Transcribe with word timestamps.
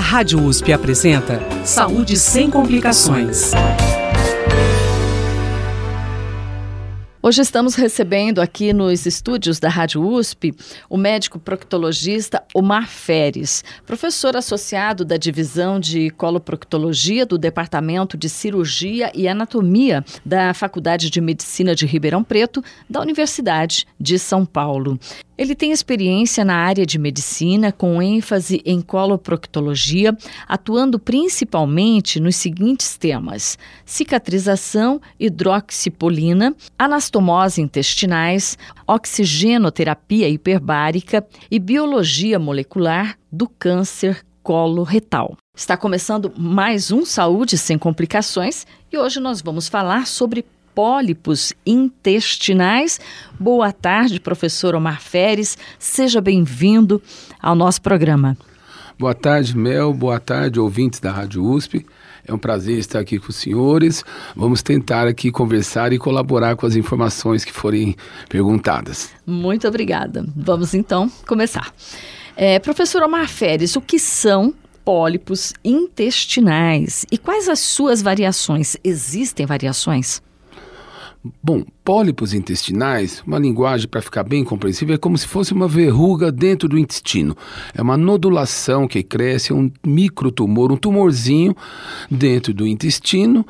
Rádio 0.00 0.42
USP 0.42 0.72
apresenta 0.72 1.40
Saúde 1.64 2.16
sem 2.16 2.50
complicações. 2.50 3.52
Hoje 7.22 7.42
estamos 7.42 7.74
recebendo 7.74 8.40
aqui 8.40 8.72
nos 8.72 9.04
estúdios 9.04 9.60
da 9.60 9.68
Rádio 9.68 10.02
USP 10.02 10.54
o 10.88 10.96
médico 10.96 11.38
proctologista 11.38 12.42
Omar 12.54 12.88
Feres, 12.88 13.62
professor 13.84 14.34
associado 14.36 15.04
da 15.04 15.18
divisão 15.18 15.78
de 15.78 16.08
coloproctologia 16.10 17.26
do 17.26 17.36
Departamento 17.36 18.16
de 18.16 18.30
Cirurgia 18.30 19.12
e 19.14 19.28
Anatomia 19.28 20.02
da 20.24 20.54
Faculdade 20.54 21.10
de 21.10 21.20
Medicina 21.20 21.74
de 21.74 21.84
Ribeirão 21.84 22.24
Preto, 22.24 22.64
da 22.88 23.02
Universidade 23.02 23.86
de 24.00 24.18
São 24.18 24.46
Paulo. 24.46 24.98
Ele 25.40 25.54
tem 25.54 25.72
experiência 25.72 26.44
na 26.44 26.54
área 26.54 26.84
de 26.84 26.98
medicina, 26.98 27.72
com 27.72 28.02
ênfase 28.02 28.60
em 28.62 28.82
coloproctologia, 28.82 30.14
atuando 30.46 30.98
principalmente 30.98 32.20
nos 32.20 32.36
seguintes 32.36 32.98
temas: 32.98 33.56
cicatrização, 33.86 35.00
hidroxipolina, 35.18 36.54
anastomose 36.78 37.62
intestinais, 37.62 38.58
oxigenoterapia 38.86 40.28
hiperbárica 40.28 41.26
e 41.50 41.58
biologia 41.58 42.38
molecular 42.38 43.16
do 43.32 43.48
câncer 43.48 44.22
coloretal. 44.42 45.38
Está 45.56 45.74
começando 45.74 46.30
mais 46.36 46.92
um 46.92 47.06
Saúde 47.06 47.56
Sem 47.56 47.78
Complicações 47.78 48.66
e 48.92 48.98
hoje 48.98 49.18
nós 49.18 49.40
vamos 49.40 49.68
falar 49.68 50.06
sobre 50.06 50.44
pólipos 50.74 51.52
intestinais. 51.64 53.00
Boa 53.38 53.72
tarde, 53.72 54.20
professor 54.20 54.74
Omar 54.74 55.00
Feres. 55.00 55.56
Seja 55.78 56.20
bem-vindo 56.20 57.02
ao 57.40 57.54
nosso 57.54 57.80
programa. 57.82 58.36
Boa 58.98 59.14
tarde, 59.14 59.56
Mel. 59.56 59.94
Boa 59.94 60.20
tarde, 60.20 60.60
ouvintes 60.60 61.00
da 61.00 61.10
Rádio 61.10 61.42
USP. 61.42 61.86
É 62.26 62.34
um 62.34 62.38
prazer 62.38 62.78
estar 62.78 62.98
aqui 62.98 63.18
com 63.18 63.30
os 63.30 63.36
senhores. 63.36 64.04
Vamos 64.36 64.62
tentar 64.62 65.06
aqui 65.06 65.30
conversar 65.30 65.92
e 65.92 65.98
colaborar 65.98 66.54
com 66.54 66.66
as 66.66 66.76
informações 66.76 67.44
que 67.44 67.52
forem 67.52 67.96
perguntadas. 68.28 69.10
Muito 69.26 69.66
obrigada. 69.66 70.24
Vamos 70.36 70.74
então 70.74 71.10
começar. 71.26 71.72
É, 72.36 72.58
professor 72.58 73.02
Omar 73.02 73.28
Feres, 73.28 73.74
o 73.74 73.80
que 73.80 73.98
são 73.98 74.54
pólipos 74.84 75.52
intestinais 75.64 77.04
e 77.10 77.18
quais 77.18 77.48
as 77.48 77.58
suas 77.58 78.02
variações? 78.02 78.76
Existem 78.84 79.46
variações? 79.46 80.22
Bom, 81.42 81.62
pólipos 81.84 82.32
intestinais, 82.32 83.22
uma 83.26 83.38
linguagem 83.38 83.86
para 83.86 84.00
ficar 84.00 84.24
bem 84.24 84.42
compreensível, 84.42 84.94
é 84.94 84.98
como 84.98 85.18
se 85.18 85.26
fosse 85.26 85.52
uma 85.52 85.68
verruga 85.68 86.32
dentro 86.32 86.66
do 86.66 86.78
intestino. 86.78 87.36
É 87.74 87.82
uma 87.82 87.94
nodulação 87.94 88.88
que 88.88 89.02
cresce, 89.02 89.52
um 89.52 89.70
microtumor, 89.86 90.72
um 90.72 90.78
tumorzinho 90.78 91.54
dentro 92.10 92.54
do 92.54 92.66
intestino 92.66 93.46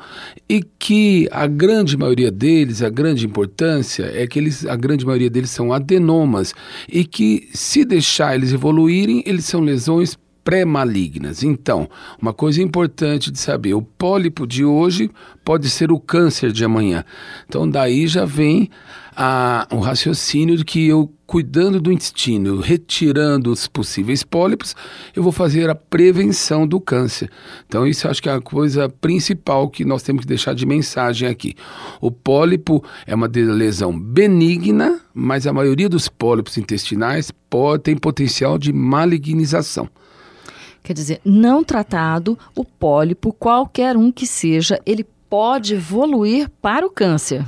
e 0.49 0.61
que 0.61 1.29
a 1.31 1.47
grande 1.47 1.95
maioria 1.95 2.29
deles, 2.29 2.81
a 2.81 2.89
grande 2.89 3.25
importância 3.25 4.11
é 4.13 4.27
que 4.27 4.37
eles, 4.37 4.65
a 4.65 4.75
grande 4.75 5.05
maioria 5.05 5.29
deles 5.29 5.51
são 5.51 5.71
adenomas 5.71 6.53
e 6.89 7.05
que 7.05 7.47
se 7.53 7.85
deixar 7.85 8.35
eles 8.35 8.51
evoluírem, 8.51 9.23
eles 9.25 9.45
são 9.45 9.61
lesões 9.61 10.17
pré-malignas. 10.43 11.43
Então, 11.43 11.89
uma 12.21 12.33
coisa 12.33 12.61
importante 12.61 13.31
de 13.31 13.39
saber: 13.39 13.73
o 13.73 13.81
pólipo 13.81 14.45
de 14.45 14.63
hoje 14.63 15.09
pode 15.43 15.69
ser 15.69 15.91
o 15.91 15.99
câncer 15.99 16.51
de 16.51 16.63
amanhã. 16.63 17.03
Então, 17.47 17.69
daí 17.69 18.07
já 18.07 18.25
vem 18.25 18.69
a, 19.15 19.67
o 19.71 19.79
raciocínio 19.79 20.57
de 20.57 20.65
que 20.65 20.87
eu, 20.87 21.11
cuidando 21.25 21.79
do 21.79 21.91
intestino, 21.91 22.59
retirando 22.59 23.51
os 23.51 23.67
possíveis 23.67 24.23
pólipos, 24.23 24.75
eu 25.15 25.23
vou 25.23 25.31
fazer 25.31 25.69
a 25.69 25.75
prevenção 25.75 26.67
do 26.67 26.79
câncer. 26.79 27.29
Então, 27.67 27.85
isso 27.85 28.07
acho 28.07 28.21
que 28.21 28.29
é 28.29 28.33
a 28.33 28.41
coisa 28.41 28.89
principal 28.89 29.69
que 29.69 29.85
nós 29.85 30.03
temos 30.03 30.21
que 30.21 30.27
deixar 30.27 30.53
de 30.53 30.65
mensagem 30.65 31.27
aqui. 31.27 31.55
O 31.99 32.11
pólipo 32.11 32.83
é 33.05 33.13
uma 33.15 33.29
lesão 33.33 33.97
benigna, 33.97 34.99
mas 35.13 35.45
a 35.45 35.53
maioria 35.53 35.87
dos 35.87 36.07
pólipos 36.07 36.57
intestinais 36.57 37.31
pode, 37.49 37.83
tem 37.83 37.95
potencial 37.95 38.57
de 38.57 38.73
malignização. 38.73 39.89
Quer 40.83 40.93
dizer, 40.93 41.21
não 41.23 41.63
tratado, 41.63 42.37
o 42.55 42.65
pólipo, 42.65 43.33
qualquer 43.33 43.95
um 43.95 44.11
que 44.11 44.25
seja, 44.25 44.79
ele 44.85 45.05
pode 45.29 45.75
evoluir 45.75 46.49
para 46.61 46.85
o 46.85 46.89
câncer. 46.89 47.45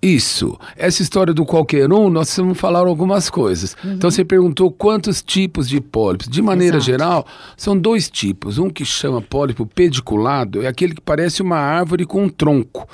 Isso. 0.00 0.58
Essa 0.76 1.02
história 1.02 1.34
do 1.34 1.44
qualquer 1.44 1.92
um, 1.92 2.08
nós 2.08 2.34
vamos 2.36 2.58
falar 2.58 2.86
algumas 2.86 3.28
coisas. 3.28 3.76
Uhum. 3.82 3.94
Então 3.94 4.10
você 4.10 4.24
perguntou 4.24 4.70
quantos 4.70 5.22
tipos 5.22 5.68
de 5.68 5.80
pólipos. 5.80 6.28
De 6.28 6.40
maneira 6.40 6.76
Exato. 6.76 6.90
geral, 6.90 7.26
são 7.56 7.76
dois 7.76 8.08
tipos. 8.08 8.58
Um 8.58 8.70
que 8.70 8.84
chama 8.84 9.20
pólipo 9.20 9.66
pediculado 9.66 10.62
é 10.62 10.68
aquele 10.68 10.94
que 10.94 11.00
parece 11.00 11.42
uma 11.42 11.58
árvore 11.58 12.04
com 12.04 12.24
um 12.24 12.28
tronco. 12.28 12.88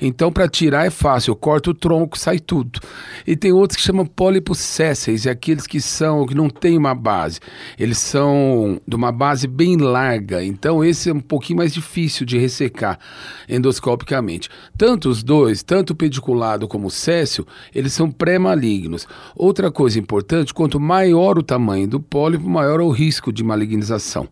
Então, 0.00 0.32
para 0.32 0.48
tirar 0.48 0.86
é 0.86 0.90
fácil, 0.90 1.32
eu 1.32 1.36
corto 1.36 1.70
o 1.70 1.74
tronco, 1.74 2.18
sai 2.18 2.38
tudo. 2.38 2.80
E 3.26 3.36
tem 3.36 3.52
outros 3.52 3.76
que 3.76 3.82
chamam 3.82 4.06
pólipos 4.06 4.58
sésseis, 4.58 5.26
é 5.26 5.30
aqueles 5.30 5.66
que 5.66 5.78
são 5.80 6.26
que 6.26 6.34
não 6.34 6.48
têm 6.48 6.78
uma 6.78 6.94
base. 6.94 7.38
Eles 7.78 7.98
são 7.98 8.80
de 8.86 8.96
uma 8.96 9.12
base 9.12 9.46
bem 9.46 9.76
larga. 9.76 10.42
Então, 10.42 10.82
esse 10.82 11.10
é 11.10 11.12
um 11.12 11.20
pouquinho 11.20 11.58
mais 11.58 11.74
difícil 11.74 12.24
de 12.24 12.38
ressecar 12.38 12.98
endoscopicamente. 13.46 14.48
Tanto 14.76 15.10
os 15.10 15.22
dois, 15.22 15.62
tanto 15.62 15.90
o 15.90 15.96
pediculado 15.96 16.49
como 16.66 16.88
o 16.88 16.90
céssio, 16.90 17.46
eles 17.74 17.92
são 17.92 18.10
pré-malignos. 18.10 19.06
Outra 19.36 19.70
coisa 19.70 19.98
importante, 19.98 20.54
quanto 20.54 20.78
maior 20.80 21.38
o 21.38 21.42
tamanho 21.42 21.88
do 21.88 22.00
pólipo, 22.00 22.48
maior 22.48 22.80
é 22.80 22.84
o 22.84 22.90
risco 22.90 23.32
de 23.32 23.44
malignização 23.44 24.28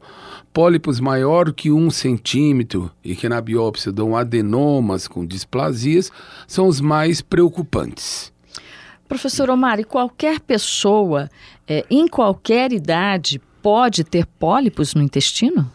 pólipos 0.53 0.99
maior 0.99 1.53
que 1.53 1.71
um 1.71 1.89
centímetro 1.89 2.91
e 3.05 3.15
que 3.15 3.29
na 3.29 3.41
biópsia 3.41 3.93
dão 3.93 4.17
adenomas 4.17 5.07
com 5.07 5.25
displasias 5.25 6.11
são 6.49 6.67
os 6.67 6.81
mais 6.81 7.21
preocupantes. 7.21 8.33
Professor 9.07 9.49
Omar, 9.51 9.79
e 9.79 9.85
qualquer 9.85 10.41
pessoa, 10.41 11.31
é, 11.67 11.85
em 11.89 12.09
qualquer 12.09 12.73
idade, 12.73 13.41
pode 13.63 14.05
ter 14.05 14.27
pólipos 14.27 14.95
no 14.95 15.03
intestino? 15.03 15.71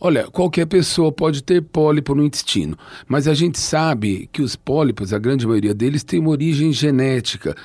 Olha, 0.00 0.24
qualquer 0.24 0.66
pessoa 0.66 1.12
pode 1.12 1.42
ter 1.42 1.62
pólipo 1.62 2.14
no 2.14 2.24
intestino, 2.24 2.76
mas 3.06 3.28
a 3.28 3.34
gente 3.34 3.58
sabe 3.58 4.28
que 4.32 4.42
os 4.42 4.56
pólipos, 4.56 5.12
a 5.12 5.18
grande 5.18 5.46
maioria 5.46 5.72
deles, 5.72 6.02
tem 6.02 6.18
uma 6.18 6.30
origem 6.30 6.72
genética 6.72 7.56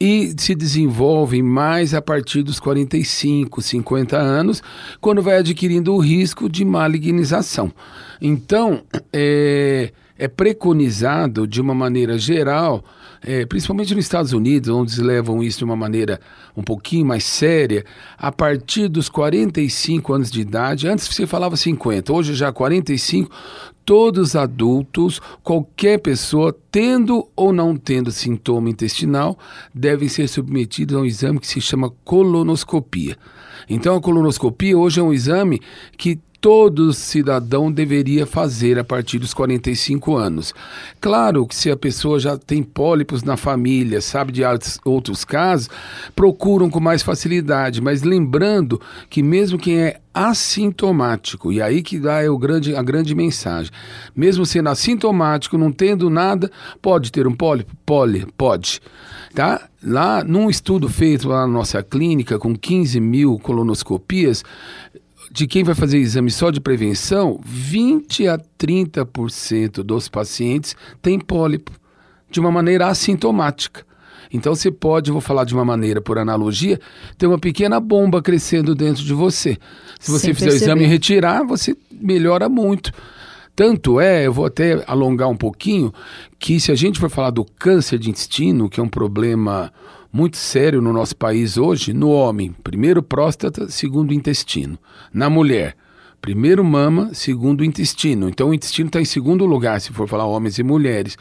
e 0.00 0.32
se 0.38 0.54
desenvolvem 0.54 1.42
mais 1.42 1.92
a 1.92 2.00
partir 2.00 2.42
dos 2.42 2.60
45, 2.60 3.60
50 3.60 4.16
anos, 4.16 4.62
quando 5.00 5.20
vai 5.20 5.38
adquirindo 5.38 5.94
o 5.94 5.98
risco 5.98 6.48
de 6.48 6.64
malignização. 6.64 7.72
Então, 8.20 8.82
é, 9.12 9.92
é 10.18 10.28
preconizado, 10.28 11.46
de 11.46 11.60
uma 11.60 11.74
maneira 11.74 12.18
geral, 12.18 12.84
é, 13.22 13.46
principalmente 13.46 13.94
nos 13.94 14.04
Estados 14.04 14.32
Unidos, 14.32 14.68
onde 14.68 14.92
eles 14.92 15.04
levam 15.04 15.42
isso 15.42 15.58
de 15.58 15.64
uma 15.64 15.76
maneira 15.76 16.20
um 16.56 16.62
pouquinho 16.62 17.06
mais 17.06 17.24
séria, 17.24 17.84
a 18.18 18.32
partir 18.32 18.88
dos 18.88 19.08
45 19.08 20.12
anos 20.12 20.30
de 20.30 20.40
idade, 20.40 20.88
antes 20.88 21.06
você 21.06 21.26
falava 21.26 21.56
50, 21.56 22.12
hoje 22.12 22.34
já 22.34 22.52
45, 22.52 23.30
todos 23.84 24.36
adultos, 24.36 25.20
qualquer 25.42 25.98
pessoa, 25.98 26.56
tendo 26.70 27.28
ou 27.34 27.52
não 27.52 27.76
tendo 27.76 28.10
sintoma 28.10 28.70
intestinal, 28.70 29.38
devem 29.74 30.08
ser 30.08 30.28
submetidos 30.28 30.96
a 30.96 31.00
um 31.00 31.04
exame 31.04 31.40
que 31.40 31.46
se 31.46 31.60
chama 31.60 31.90
colonoscopia. 32.04 33.16
Então, 33.68 33.96
a 33.96 34.00
colonoscopia 34.00 34.76
hoje 34.76 35.00
é 35.00 35.02
um 35.02 35.12
exame 35.12 35.60
que 35.96 36.18
todo 36.42 36.92
cidadão 36.92 37.70
deveria 37.70 38.26
fazer 38.26 38.76
a 38.76 38.82
partir 38.82 39.20
dos 39.20 39.32
45 39.32 40.16
anos. 40.16 40.52
Claro 41.00 41.46
que 41.46 41.54
se 41.54 41.70
a 41.70 41.76
pessoa 41.76 42.18
já 42.18 42.36
tem 42.36 42.64
pólipos 42.64 43.22
na 43.22 43.36
família, 43.36 44.00
sabe 44.00 44.32
de 44.32 44.42
outros 44.84 45.24
casos, 45.24 45.70
procuram 46.16 46.68
com 46.68 46.80
mais 46.80 47.00
facilidade, 47.00 47.80
mas 47.80 48.02
lembrando 48.02 48.80
que 49.08 49.22
mesmo 49.22 49.56
quem 49.56 49.82
é 49.82 50.00
assintomático, 50.12 51.52
e 51.52 51.62
aí 51.62 51.80
que 51.80 52.00
dá 52.00 52.20
é 52.20 52.28
o 52.28 52.36
grande, 52.36 52.74
a 52.74 52.82
grande 52.82 53.14
mensagem. 53.14 53.70
Mesmo 54.14 54.44
sendo 54.44 54.68
assintomático, 54.68 55.56
não 55.56 55.70
tendo 55.70 56.10
nada, 56.10 56.50
pode 56.82 57.12
ter 57.12 57.24
um 57.24 57.34
pólipo? 57.34 57.72
Pode, 57.86 58.26
pode. 58.36 58.80
Tá? 59.32 59.68
Lá, 59.80 60.24
num 60.24 60.50
estudo 60.50 60.88
feito 60.88 61.28
lá 61.28 61.46
na 61.46 61.52
nossa 61.52 61.84
clínica, 61.84 62.36
com 62.36 62.54
15 62.54 62.98
mil 62.98 63.38
colonoscopias, 63.38 64.44
de 65.32 65.46
quem 65.46 65.64
vai 65.64 65.74
fazer 65.74 65.96
exame 65.98 66.30
só 66.30 66.50
de 66.50 66.60
prevenção, 66.60 67.40
20 67.42 68.28
a 68.28 68.38
30% 68.38 69.82
dos 69.82 70.06
pacientes 70.06 70.76
têm 71.00 71.18
pólipo 71.18 71.72
de 72.30 72.38
uma 72.38 72.50
maneira 72.52 72.88
assintomática. 72.88 73.84
Então 74.30 74.54
você 74.54 74.70
pode, 74.70 75.10
vou 75.10 75.20
falar 75.20 75.44
de 75.44 75.54
uma 75.54 75.64
maneira 75.64 76.00
por 76.02 76.18
analogia, 76.18 76.78
ter 77.16 77.26
uma 77.26 77.38
pequena 77.38 77.80
bomba 77.80 78.20
crescendo 78.20 78.74
dentro 78.74 79.02
de 79.02 79.14
você. 79.14 79.58
Se 79.98 80.10
você 80.10 80.26
Sem 80.26 80.34
fizer 80.34 80.46
perceber. 80.50 80.64
o 80.64 80.66
exame 80.66 80.84
e 80.84 80.86
retirar, 80.86 81.44
você 81.44 81.76
melhora 81.90 82.48
muito. 82.48 82.92
Tanto 83.56 84.00
é, 84.00 84.26
eu 84.26 84.32
vou 84.32 84.46
até 84.46 84.82
alongar 84.86 85.28
um 85.28 85.36
pouquinho, 85.36 85.92
que 86.38 86.58
se 86.60 86.72
a 86.72 86.74
gente 86.74 86.98
for 86.98 87.10
falar 87.10 87.30
do 87.30 87.44
câncer 87.44 87.98
de 87.98 88.10
intestino, 88.10 88.68
que 88.68 88.80
é 88.80 88.82
um 88.82 88.88
problema 88.88 89.72
muito 90.12 90.36
sério 90.36 90.82
no 90.82 90.92
nosso 90.92 91.16
país 91.16 91.56
hoje, 91.56 91.92
no 91.92 92.10
homem, 92.10 92.54
primeiro 92.62 93.02
próstata, 93.02 93.68
segundo 93.68 94.12
intestino. 94.12 94.78
Na 95.12 95.30
mulher, 95.30 95.76
Primeiro 96.22 96.62
mama, 96.62 97.10
segundo 97.12 97.64
intestino. 97.64 98.28
Então 98.28 98.50
o 98.50 98.54
intestino 98.54 98.86
está 98.86 99.00
em 99.00 99.04
segundo 99.04 99.44
lugar, 99.44 99.80
se 99.80 99.92
for 99.92 100.06
falar 100.06 100.24
homens 100.24 100.56
e 100.56 100.62
mulheres. 100.62 101.18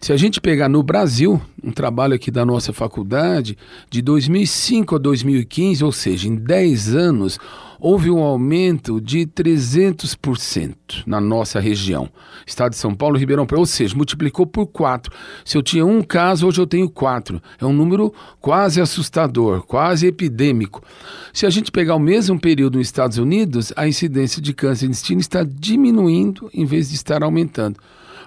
Se 0.00 0.12
a 0.12 0.16
gente 0.16 0.40
pegar 0.40 0.68
no 0.68 0.84
Brasil, 0.84 1.42
um 1.60 1.72
trabalho 1.72 2.14
aqui 2.14 2.30
da 2.30 2.44
nossa 2.44 2.72
faculdade, 2.72 3.58
de 3.90 4.00
2005 4.00 4.94
a 4.94 4.98
2015, 4.98 5.82
ou 5.82 5.90
seja, 5.90 6.28
em 6.28 6.36
10 6.36 6.94
anos, 6.94 7.40
houve 7.84 8.10
um 8.10 8.20
aumento 8.20 8.98
de 8.98 9.26
300% 9.26 10.74
na 11.06 11.20
nossa 11.20 11.60
região. 11.60 12.08
Estado 12.46 12.70
de 12.70 12.78
São 12.78 12.94
Paulo, 12.94 13.18
Ribeirão 13.18 13.44
Preto, 13.44 13.58
ou 13.58 13.66
seja, 13.66 13.94
multiplicou 13.94 14.46
por 14.46 14.66
4. 14.68 15.12
Se 15.44 15.58
eu 15.58 15.62
tinha 15.62 15.84
um 15.84 16.00
caso, 16.00 16.48
hoje 16.48 16.58
eu 16.58 16.66
tenho 16.66 16.88
4. 16.88 17.42
É 17.60 17.66
um 17.66 17.74
número 17.74 18.10
quase 18.40 18.80
assustador, 18.80 19.64
quase 19.64 20.06
epidêmico. 20.06 20.82
Se 21.30 21.44
a 21.44 21.50
gente 21.50 21.70
pegar 21.70 21.94
o 21.94 22.00
mesmo 22.00 22.40
período 22.40 22.78
nos 22.78 22.86
Estados 22.86 23.18
Unidos, 23.18 23.70
a 23.76 23.86
incidência 23.86 24.40
de 24.40 24.54
câncer 24.54 24.86
de 24.86 24.92
intestino 24.92 25.20
está 25.20 25.44
diminuindo 25.44 26.48
em 26.54 26.64
vez 26.64 26.88
de 26.88 26.94
estar 26.94 27.22
aumentando. 27.22 27.78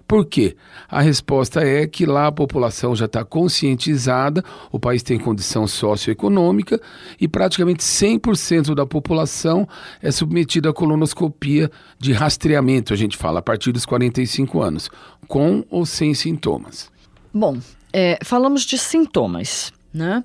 Por 0.08 0.26
quê? 0.26 0.56
A 0.88 1.02
resposta 1.02 1.60
é 1.62 1.86
que 1.86 2.06
lá 2.06 2.28
a 2.28 2.32
população 2.32 2.96
já 2.96 3.06
está 3.06 3.26
conscientizada, 3.26 4.42
o 4.72 4.80
país 4.80 5.04
tem 5.04 5.20
condição 5.20 5.68
socioeconômica 5.68 6.80
e 7.20 7.28
praticamente 7.28 7.84
100% 7.84 8.74
da 8.74 8.86
população 8.86 9.68
é 10.02 10.10
submetida 10.10 10.70
à 10.70 10.74
colonoscopia 10.74 11.70
de 12.00 12.14
rastreamento, 12.14 12.94
a 12.94 12.96
gente 12.96 13.18
fala, 13.18 13.40
a 13.40 13.42
partir 13.42 13.74
dos 13.74 13.86
45 13.86 14.62
anos, 14.62 14.90
com 15.28 15.66
ou 15.70 15.86
sem 15.86 16.14
sintomas. 16.14 16.90
Bom, 17.34 17.60
é, 17.92 18.18
falamos 18.24 18.64
de 18.64 18.78
sintomas, 18.78 19.74
né? 19.94 20.24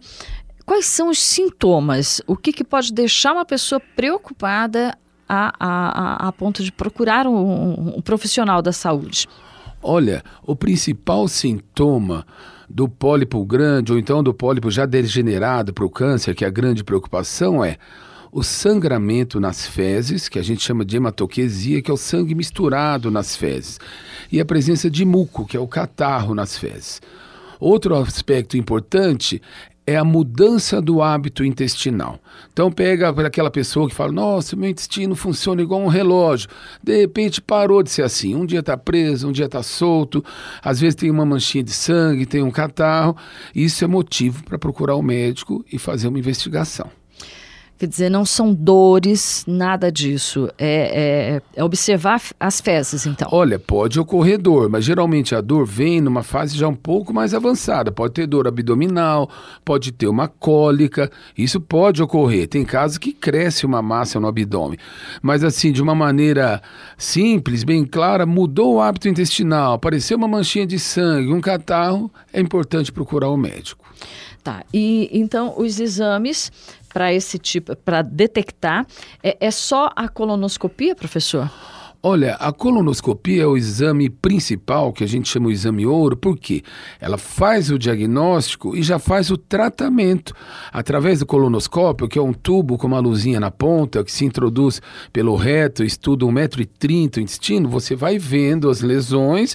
Quais 0.65 0.87
são 0.87 1.09
os 1.09 1.19
sintomas? 1.19 2.23
O 2.27 2.37
que, 2.37 2.53
que 2.53 2.63
pode 2.63 2.93
deixar 2.93 3.33
uma 3.33 3.45
pessoa 3.45 3.81
preocupada 3.97 4.97
a, 5.29 5.53
a, 5.59 6.27
a, 6.27 6.29
a 6.29 6.33
ponto 6.33 6.63
de 6.63 6.71
procurar 6.71 7.27
um, 7.27 7.97
um, 7.97 8.01
profissional 8.01 8.63
da 8.63 8.73
saúde? 8.73 9.27
Olha, 9.83 10.23
o 10.47 10.55
principal 10.55 11.27
sintoma 11.27 12.25
do 12.71 12.89
pólipo 12.89 13.45
grande 13.45 13.93
ou 13.93 13.99
então 13.99 14.23
do 14.23 14.33
pólipo 14.33 14.71
já 14.71 14.87
degenerado 14.87 15.75
para 15.75 15.85
o 15.85 15.91
câncer, 15.91 16.35
que 16.35 16.45
é 16.45 16.49
a 16.49 16.51
grande 16.51 16.85
preocupação, 16.85 17.65
é 17.65 17.77
o 18.31 18.43
sangramento 18.43 19.39
nas 19.39 19.67
fezes, 19.67 20.29
que 20.29 20.39
a 20.39 20.43
gente 20.43 20.63
chama 20.63 20.85
de 20.85 20.97
hematoquesia, 20.97 21.83
que 21.83 21.91
é 21.91 21.95
o 21.95 21.99
sangue 21.99 22.35
misturado 22.35 23.11
nas 23.11 23.37
fezes, 23.37 23.79
e 24.31 24.41
a 24.41 24.45
presença 24.45 24.89
de 24.89 25.05
muco, 25.05 25.45
que 25.45 25.57
é 25.57 25.61
o 25.61 25.69
catarro 25.69 26.35
nas 26.35 26.57
fezes. 26.57 27.03
Outro 27.61 27.95
aspecto 27.95 28.57
importante 28.57 29.43
é 29.87 29.97
a 29.97 30.05
mudança 30.05 30.81
do 30.81 31.03
hábito 31.03 31.45
intestinal. 31.45 32.19
Então 32.53 32.71
pega 32.71 33.09
aquela 33.09 33.51
pessoa 33.51 33.89
que 33.89 33.95
fala: 33.95 34.13
"Nossa, 34.13 34.57
meu 34.57 34.71
intestino 34.71 35.15
funciona 35.15 35.63
igual 35.63 35.81
um 35.81 35.89
relógio". 35.89 36.49
De 36.83 36.97
repente 37.01 37.41
parou 37.41 37.83
de 37.83 37.91
ser 37.91 38.03
assim. 38.03 38.35
Um 38.35 38.47
dia 38.47 38.61
está 38.61 38.77
preso, 38.77 39.29
um 39.29 39.33
dia 39.33 39.47
está 39.47 39.63
solto. 39.63 40.25
Às 40.63 40.81
vezes 40.81 40.95
tem 40.95 41.11
uma 41.11 41.27
manchinha 41.27 41.65
de 41.65 41.73
sangue, 41.73 42.27
tem 42.27 42.43
um 42.43 42.51
catarro. 42.51 43.17
Isso 43.55 43.85
é 43.85 43.87
motivo 43.87 44.45
para 44.45 44.59
procurar 44.59 44.95
o 44.95 45.03
médico 45.03 45.65
e 45.73 45.79
fazer 45.79 46.09
uma 46.09 46.19
investigação. 46.19 47.02
Quer 47.83 47.89
dizer, 47.89 48.11
não 48.11 48.25
são 48.25 48.55
dores, 48.55 49.45
nada 49.45 49.91
disso. 49.91 50.49
É, 50.57 51.41
é, 51.57 51.61
é, 51.61 51.65
observar 51.65 52.23
as 52.39 52.61
fezes, 52.61 53.07
então. 53.07 53.29
Olha, 53.33 53.59
pode 53.59 53.99
ocorrer 53.99 54.41
dor, 54.41 54.69
mas 54.71 54.85
geralmente 54.85 55.35
a 55.35 55.41
dor 55.41 55.67
vem 55.67 56.01
numa 56.01 56.23
fase 56.23 56.57
já 56.57 56.69
um 56.69 56.77
pouco 56.77 57.13
mais 57.13 57.35
avançada. 57.35 57.91
Pode 57.91 58.15
ter 58.15 58.29
dor 58.29 58.47
abdominal, 58.47 59.29
pode 59.65 59.91
ter 59.91 60.07
uma 60.07 60.29
cólica, 60.29 61.11
isso 61.37 61.61
pode 61.61 62.01
ocorrer. 62.01 62.47
Tem 62.47 62.65
casos 62.65 62.99
que 62.99 63.13
cresce 63.13 63.67
uma 63.67 63.83
massa 63.83 64.21
no 64.21 64.29
abdômen. 64.29 64.79
Mas 65.21 65.43
assim, 65.43 65.73
de 65.73 65.83
uma 65.83 65.93
maneira 65.93 66.63
simples, 66.97 67.65
bem 67.65 67.85
clara, 67.85 68.25
mudou 68.25 68.75
o 68.75 68.81
hábito 68.81 69.09
intestinal, 69.09 69.73
apareceu 69.73 70.17
uma 70.17 70.29
manchinha 70.29 70.69
de 70.69 70.79
sangue, 70.79 71.33
um 71.33 71.41
catarro, 71.41 72.09
é 72.33 72.41
importante 72.41 72.93
procurar 72.93 73.31
o 73.31 73.37
médico. 73.37 73.83
Tá, 74.43 74.65
e 74.75 75.09
então 75.13 75.55
os 75.57 75.79
exames 75.79 76.51
para 76.93 77.13
esse 77.13 77.39
tipo, 77.39 77.75
para 77.77 78.03
detectar, 78.03 78.87
é, 79.23 79.37
é 79.41 79.51
só 79.51 79.91
a 79.97 80.09
colonoscopia, 80.09 80.95
professor? 80.95 81.51
Olha, 82.05 82.35
a 82.35 82.53
colonoscopia 82.53 83.45
é 83.45 83.47
o 83.47 83.57
exame 83.57 84.11
principal, 84.11 84.93
que 84.93 85.05
a 85.05 85.07
gente 85.07 85.29
chama 85.29 85.47
o 85.47 85.53
exame 85.53 85.87
ouro, 85.87 86.17
porque 86.17 86.61
ela 87.01 87.17
faz 87.17 87.71
o 87.71 87.79
diagnóstico 87.79 88.77
e 88.77 88.83
já 88.83 88.99
faz 88.99 89.31
o 89.31 89.37
tratamento. 89.37 90.35
Através 90.73 91.21
do 91.21 91.27
colonoscópio, 91.27 92.09
que 92.09 92.19
é 92.19 92.23
um 92.23 92.33
tubo 92.33 92.77
com 92.77 92.89
uma 92.89 92.99
luzinha 92.99 93.39
na 93.39 93.53
ponta, 93.53 94.03
que 94.03 94.11
se 94.11 94.25
introduz 94.25 94.83
pelo 95.13 95.37
reto, 95.37 95.85
estuda 95.85 96.27
1,30m 96.27 97.19
o 97.19 97.21
intestino, 97.21 97.69
você 97.69 97.95
vai 97.95 98.19
vendo 98.19 98.69
as 98.69 98.81
lesões 98.81 99.55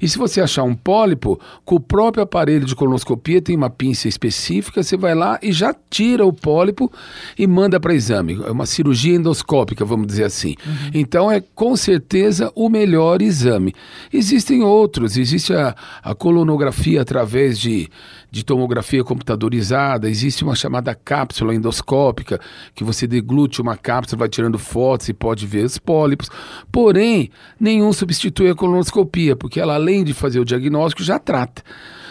e 0.00 0.08
se 0.08 0.18
você 0.18 0.40
achar 0.40 0.62
um 0.62 0.76
pólipo, 0.76 1.40
com 1.64 1.74
o 1.74 1.80
próprio 1.80 2.22
aparelho 2.22 2.64
de 2.64 2.76
colonoscopia 2.76 3.42
tem 3.42 3.56
uma 3.56 3.70
pinça 3.70 4.06
específica, 4.06 4.84
você 4.84 4.96
vai 4.96 5.16
lá 5.16 5.36
e 5.42 5.50
já 5.50 5.74
tira 5.90 6.24
o 6.24 6.32
pólipo 6.32 6.92
e 7.36 7.44
manda 7.44 7.80
para 7.80 7.92
exame. 7.92 8.40
É 8.46 8.52
uma 8.52 8.66
cirurgia 8.66 9.16
endoscópica, 9.16 9.84
vamos 9.84 10.06
dizer 10.06 10.24
assim. 10.24 10.54
Uhum. 10.64 10.90
Então 10.94 11.28
é 11.28 11.40
com 11.40 11.76
certeza 11.88 12.52
o 12.54 12.68
melhor 12.68 13.22
exame. 13.22 13.74
Existem 14.12 14.62
outros, 14.62 15.16
existe 15.16 15.54
a, 15.54 15.74
a 16.02 16.14
colonografia 16.14 17.00
através 17.00 17.58
de, 17.58 17.88
de 18.30 18.44
tomografia 18.44 19.02
computadorizada, 19.02 20.10
existe 20.10 20.44
uma 20.44 20.54
chamada 20.54 20.94
cápsula 20.94 21.54
endoscópica, 21.54 22.38
que 22.74 22.84
você 22.84 23.06
deglute 23.06 23.62
uma 23.62 23.74
cápsula, 23.74 24.18
vai 24.18 24.28
tirando 24.28 24.58
fotos 24.58 25.08
e 25.08 25.14
pode 25.14 25.46
ver 25.46 25.64
os 25.64 25.78
pólipos. 25.78 26.28
Porém, 26.70 27.30
nenhum 27.58 27.90
substitui 27.90 28.50
a 28.50 28.54
colonoscopia, 28.54 29.34
porque 29.34 29.58
ela, 29.58 29.74
além 29.74 30.04
de 30.04 30.12
fazer 30.12 30.40
o 30.40 30.44
diagnóstico, 30.44 31.02
já 31.02 31.18
trata. 31.18 31.62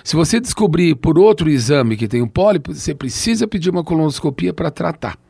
Se 0.03 0.15
você 0.15 0.39
descobrir 0.39 0.95
por 0.95 1.19
outro 1.19 1.49
exame 1.49 1.95
que 1.95 2.07
tem 2.07 2.23
um 2.23 2.27
pólipo, 2.27 2.73
você 2.73 2.95
precisa 2.95 3.47
pedir 3.47 3.69
uma 3.69 3.83
colonoscopia 3.83 4.53
para 4.53 4.71
tratar. 4.71 5.26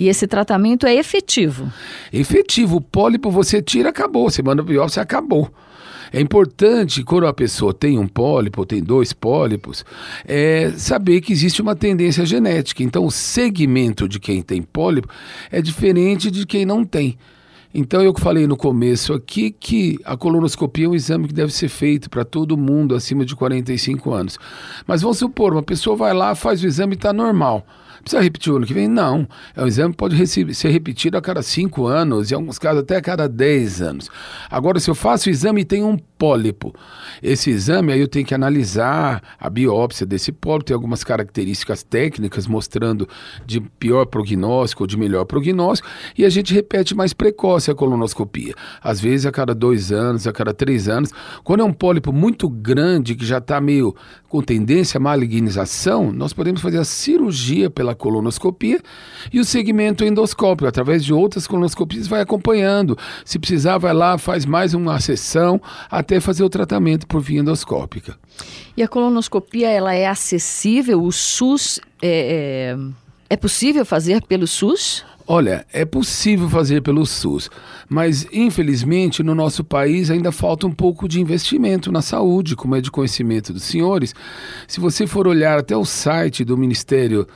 E 0.00 0.08
esse 0.08 0.26
tratamento 0.26 0.86
é 0.86 0.94
efetivo? 0.94 1.70
Efetivo. 2.10 2.76
O 2.76 2.80
pólipo 2.80 3.30
você 3.30 3.60
tira, 3.60 3.90
acabou. 3.90 4.30
Você 4.30 4.42
manda 4.42 4.62
biópsia, 4.62 5.02
acabou. 5.02 5.50
É 6.12 6.20
importante, 6.20 7.04
quando 7.04 7.26
a 7.26 7.32
pessoa 7.32 7.72
tem 7.72 7.98
um 7.98 8.08
pólipo, 8.08 8.66
tem 8.66 8.82
dois 8.82 9.12
pólipos, 9.12 9.84
é 10.26 10.72
saber 10.76 11.20
que 11.20 11.32
existe 11.32 11.62
uma 11.62 11.76
tendência 11.76 12.26
genética. 12.26 12.82
Então, 12.82 13.04
o 13.04 13.10
segmento 13.10 14.08
de 14.08 14.18
quem 14.18 14.42
tem 14.42 14.60
pólipo 14.60 15.08
é 15.52 15.62
diferente 15.62 16.30
de 16.30 16.44
quem 16.44 16.64
não 16.64 16.84
tem. 16.84 17.16
Então, 17.72 18.02
eu 18.02 18.12
falei 18.18 18.48
no 18.48 18.56
começo 18.56 19.12
aqui 19.12 19.52
que 19.52 20.00
a 20.04 20.16
colonoscopia 20.16 20.86
é 20.86 20.88
um 20.88 20.94
exame 20.94 21.28
que 21.28 21.34
deve 21.34 21.52
ser 21.52 21.68
feito 21.68 22.10
para 22.10 22.24
todo 22.24 22.56
mundo 22.56 22.96
acima 22.96 23.24
de 23.24 23.36
45 23.36 24.12
anos. 24.12 24.38
Mas 24.88 25.02
vamos 25.02 25.18
supor, 25.18 25.52
uma 25.52 25.62
pessoa 25.62 25.94
vai 25.94 26.12
lá, 26.12 26.34
faz 26.34 26.60
o 26.60 26.66
exame 26.66 26.94
e 26.94 26.96
está 26.96 27.12
normal. 27.12 27.64
Precisa 28.02 28.22
repetir 28.22 28.52
o 28.52 28.56
ano 28.56 28.66
que 28.66 28.74
vem? 28.74 28.88
Não. 28.88 29.28
É 29.54 29.62
um 29.62 29.66
exame 29.66 29.94
pode 29.94 30.26
ser 30.26 30.68
repetido 30.70 31.16
a 31.16 31.20
cada 31.20 31.42
5 31.42 31.86
anos, 31.86 32.30
em 32.30 32.34
alguns 32.34 32.58
casos 32.58 32.82
até 32.82 32.96
a 32.96 33.02
cada 33.02 33.28
10 33.28 33.82
anos. 33.82 34.10
Agora, 34.50 34.80
se 34.80 34.90
eu 34.90 34.94
faço 34.94 35.28
o 35.28 35.32
exame 35.32 35.62
e 35.62 35.64
tem 35.64 35.82
um 35.82 35.96
pólipo, 35.96 36.74
esse 37.22 37.50
exame 37.50 37.92
aí 37.92 38.00
eu 38.00 38.08
tenho 38.08 38.26
que 38.26 38.34
analisar 38.34 39.22
a 39.38 39.48
biópsia 39.48 40.06
desse 40.06 40.32
pólipo, 40.32 40.66
tem 40.66 40.74
algumas 40.74 41.02
características 41.02 41.82
técnicas 41.82 42.46
mostrando 42.46 43.08
de 43.46 43.60
pior 43.60 44.04
prognóstico 44.06 44.82
ou 44.82 44.86
de 44.86 44.96
melhor 44.96 45.24
prognóstico, 45.24 45.88
e 46.16 46.24
a 46.24 46.28
gente 46.28 46.52
repete 46.52 46.94
mais 46.94 47.12
precoce 47.12 47.70
a 47.70 47.74
colonoscopia. 47.74 48.54
Às 48.82 49.00
vezes 49.00 49.26
a 49.26 49.32
cada 49.32 49.54
dois 49.54 49.92
anos, 49.92 50.26
a 50.26 50.32
cada 50.32 50.52
três 50.52 50.88
anos. 50.88 51.10
Quando 51.42 51.60
é 51.60 51.64
um 51.64 51.72
pólipo 51.72 52.12
muito 52.12 52.48
grande, 52.48 53.14
que 53.14 53.24
já 53.24 53.38
está 53.38 53.60
meio 53.60 53.94
com 54.28 54.42
tendência 54.42 54.98
à 54.98 55.00
malignização, 55.00 56.12
nós 56.12 56.32
podemos 56.32 56.60
fazer 56.60 56.78
a 56.78 56.84
cirurgia 56.84 57.68
pela 57.70 57.89
pela 57.90 57.94
colonoscopia 57.94 58.80
e 59.32 59.40
o 59.40 59.44
segmento 59.44 60.04
endoscópio, 60.04 60.66
através 60.66 61.04
de 61.04 61.12
outras 61.12 61.46
colonoscopias, 61.46 62.06
vai 62.06 62.20
acompanhando. 62.20 62.96
Se 63.24 63.38
precisar, 63.38 63.78
vai 63.78 63.92
lá, 63.92 64.18
faz 64.18 64.46
mais 64.46 64.74
uma 64.74 64.98
sessão 65.00 65.60
até 65.90 66.20
fazer 66.20 66.44
o 66.44 66.48
tratamento 66.48 67.06
por 67.06 67.20
via 67.20 67.40
endoscópica. 67.40 68.16
E 68.76 68.82
a 68.82 68.88
colonoscopia, 68.88 69.68
ela 69.68 69.94
é 69.94 70.06
acessível? 70.06 71.02
O 71.02 71.12
SUS 71.12 71.80
é, 72.02 72.76
é, 73.28 73.34
é 73.34 73.36
possível 73.36 73.84
fazer 73.84 74.22
pelo 74.22 74.46
SUS? 74.46 75.04
Olha, 75.32 75.64
é 75.72 75.84
possível 75.84 76.48
fazer 76.48 76.82
pelo 76.82 77.06
SUS, 77.06 77.48
mas 77.88 78.26
infelizmente 78.32 79.22
no 79.22 79.32
nosso 79.32 79.62
país 79.62 80.10
ainda 80.10 80.32
falta 80.32 80.66
um 80.66 80.72
pouco 80.72 81.08
de 81.08 81.20
investimento 81.20 81.92
na 81.92 82.02
saúde, 82.02 82.56
como 82.56 82.74
é 82.74 82.80
de 82.80 82.90
conhecimento 82.90 83.52
dos 83.52 83.62
senhores. 83.62 84.12
Se 84.66 84.80
você 84.80 85.06
for 85.06 85.28
olhar 85.28 85.56
até 85.56 85.76
o 85.76 85.84
site 85.84 86.44
do 86.44 86.58
Ministério 86.58 87.28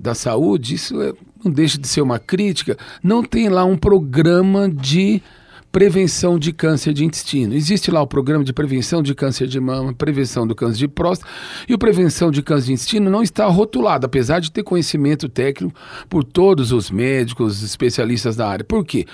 da 0.00 0.14
Saúde, 0.14 0.74
isso 0.74 1.00
é, 1.02 1.12
não 1.44 1.52
deixa 1.52 1.78
de 1.78 1.86
ser 1.86 2.00
uma 2.00 2.18
crítica, 2.18 2.76
não 3.02 3.22
tem 3.22 3.48
lá 3.48 3.64
um 3.64 3.76
programa 3.76 4.68
de 4.68 5.22
prevenção 5.70 6.38
de 6.38 6.52
câncer 6.52 6.92
de 6.92 7.04
intestino. 7.04 7.54
Existe 7.54 7.90
lá 7.90 8.02
o 8.02 8.06
programa 8.06 8.42
de 8.42 8.52
prevenção 8.52 9.02
de 9.02 9.14
câncer 9.14 9.46
de 9.46 9.60
mama, 9.60 9.94
prevenção 9.94 10.46
do 10.46 10.54
câncer 10.54 10.78
de 10.78 10.88
próstata, 10.88 11.30
e 11.68 11.74
o 11.74 11.78
prevenção 11.78 12.30
de 12.30 12.42
câncer 12.42 12.66
de 12.66 12.72
intestino 12.72 13.10
não 13.10 13.22
está 13.22 13.46
rotulado, 13.46 14.06
apesar 14.06 14.40
de 14.40 14.50
ter 14.50 14.62
conhecimento 14.62 15.28
técnico 15.28 15.78
por 16.08 16.24
todos 16.24 16.72
os 16.72 16.90
médicos, 16.90 17.62
especialistas 17.62 18.34
da 18.34 18.48
área. 18.48 18.64
Por 18.64 18.84
quê? 18.84 19.06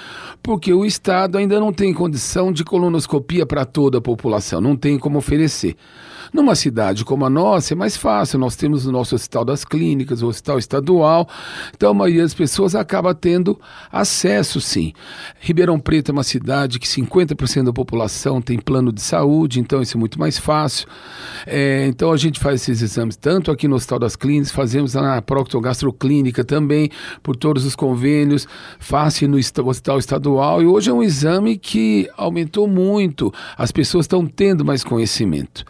Porque 0.42 0.72
o 0.72 0.84
Estado 0.84 1.36
ainda 1.36 1.60
não 1.60 1.72
tem 1.72 1.92
condição 1.92 2.50
de 2.50 2.64
colonoscopia 2.64 3.44
para 3.44 3.64
toda 3.64 3.98
a 3.98 4.00
população, 4.00 4.60
não 4.60 4.76
tem 4.76 4.98
como 4.98 5.18
oferecer. 5.18 5.76
Numa 6.32 6.54
cidade 6.54 7.04
como 7.04 7.24
a 7.24 7.30
nossa 7.30 7.74
é 7.74 7.76
mais 7.76 7.96
fácil, 7.96 8.38
nós 8.38 8.56
temos 8.56 8.86
o 8.86 8.92
nosso 8.92 9.14
Hospital 9.14 9.44
das 9.44 9.64
Clínicas, 9.64 10.22
o 10.22 10.28
Hospital 10.28 10.58
Estadual, 10.58 11.28
então 11.74 11.90
a 11.90 11.94
maioria 11.94 12.22
das 12.22 12.34
pessoas 12.34 12.74
acaba 12.74 13.14
tendo 13.14 13.58
acesso 13.90 14.60
sim. 14.60 14.92
Ribeirão 15.40 15.78
Preto 15.78 16.10
é 16.10 16.12
uma 16.12 16.22
cidade 16.22 16.78
que 16.78 16.86
50% 16.86 17.64
da 17.64 17.72
população 17.72 18.40
tem 18.40 18.58
plano 18.58 18.92
de 18.92 19.00
saúde, 19.00 19.60
então 19.60 19.80
isso 19.80 19.96
é 19.96 20.00
muito 20.00 20.18
mais 20.18 20.38
fácil. 20.38 20.88
É, 21.46 21.86
então 21.86 22.12
a 22.12 22.16
gente 22.16 22.40
faz 22.40 22.62
esses 22.62 22.82
exames 22.82 23.16
tanto 23.16 23.50
aqui 23.50 23.68
no 23.68 23.76
Hospital 23.76 23.98
das 23.98 24.16
Clínicas, 24.16 24.50
fazemos 24.50 24.94
na 24.94 25.20
Proctogastroclínica 25.22 26.44
também, 26.44 26.90
por 27.22 27.36
todos 27.36 27.64
os 27.64 27.76
convênios, 27.76 28.46
fácil 28.78 29.28
no 29.28 29.38
Hospital 29.38 29.98
Estadual, 29.98 30.62
e 30.62 30.66
hoje 30.66 30.90
é 30.90 30.92
um 30.92 31.02
exame 31.02 31.56
que 31.56 32.08
aumentou 32.16 32.66
muito, 32.66 33.32
as 33.56 33.70
pessoas 33.70 34.04
estão 34.04 34.26
tendo 34.26 34.64
mais 34.64 34.82
conhecimento. 34.82 35.64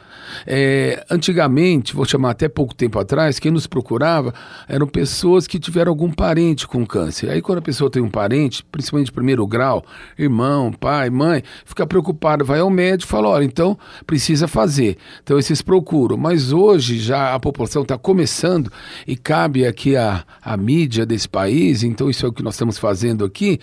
É, 0.47 1.05
antigamente, 1.11 1.95
vou 1.95 2.05
chamar 2.05 2.31
até 2.31 2.49
pouco 2.49 2.75
tempo 2.75 2.99
atrás, 2.99 3.39
quem 3.39 3.51
nos 3.51 3.67
procurava 3.67 4.33
eram 4.69 4.87
pessoas 4.87 5.47
que 5.47 5.59
tiveram 5.59 5.91
algum 5.91 6.11
parente 6.11 6.67
com 6.67 6.87
câncer. 6.87 7.31
Aí 7.31 7.43
quando 7.43 7.59
a 7.59 7.63
pessoa 7.63 7.91
tem 7.91 8.03
um 8.03 8.09
parente, 8.09 8.65
principalmente 8.71 9.07
de 9.07 9.13
primeiro 9.13 9.47
grau, 9.47 9.85
irmão, 10.19 10.73
pai, 10.73 11.11
mãe, 11.11 11.43
fica 11.65 11.87
preocupado, 11.87 12.45
vai 12.45 12.61
ao 12.61 12.71
médico 12.71 13.09
e 13.09 13.11
fala, 13.11 13.29
olha, 13.29 13.45
então 13.45 13.77
precisa 14.07 14.47
fazer. 14.47 14.97
Então 15.23 15.39
esses 15.39 15.61
procuram. 15.61 16.17
Mas 16.17 16.53
hoje 16.53 16.99
já 16.99 17.35
a 17.35 17.41
população 17.41 17.83
está 17.83 17.99
começando 17.99 18.71
e 19.07 19.17
cabe 19.17 19.67
aqui 19.67 19.97
a, 19.97 20.25
a 20.41 20.57
mídia 20.57 21.05
desse 21.05 21.29
país, 21.29 21.83
então 21.83 22.09
isso 22.09 22.25
é 22.25 22.29
o 22.29 22.33
que 22.33 22.43
nós 22.43 22.55
estamos 22.55 22.79
fazendo 22.79 23.25
aqui, 23.25 23.59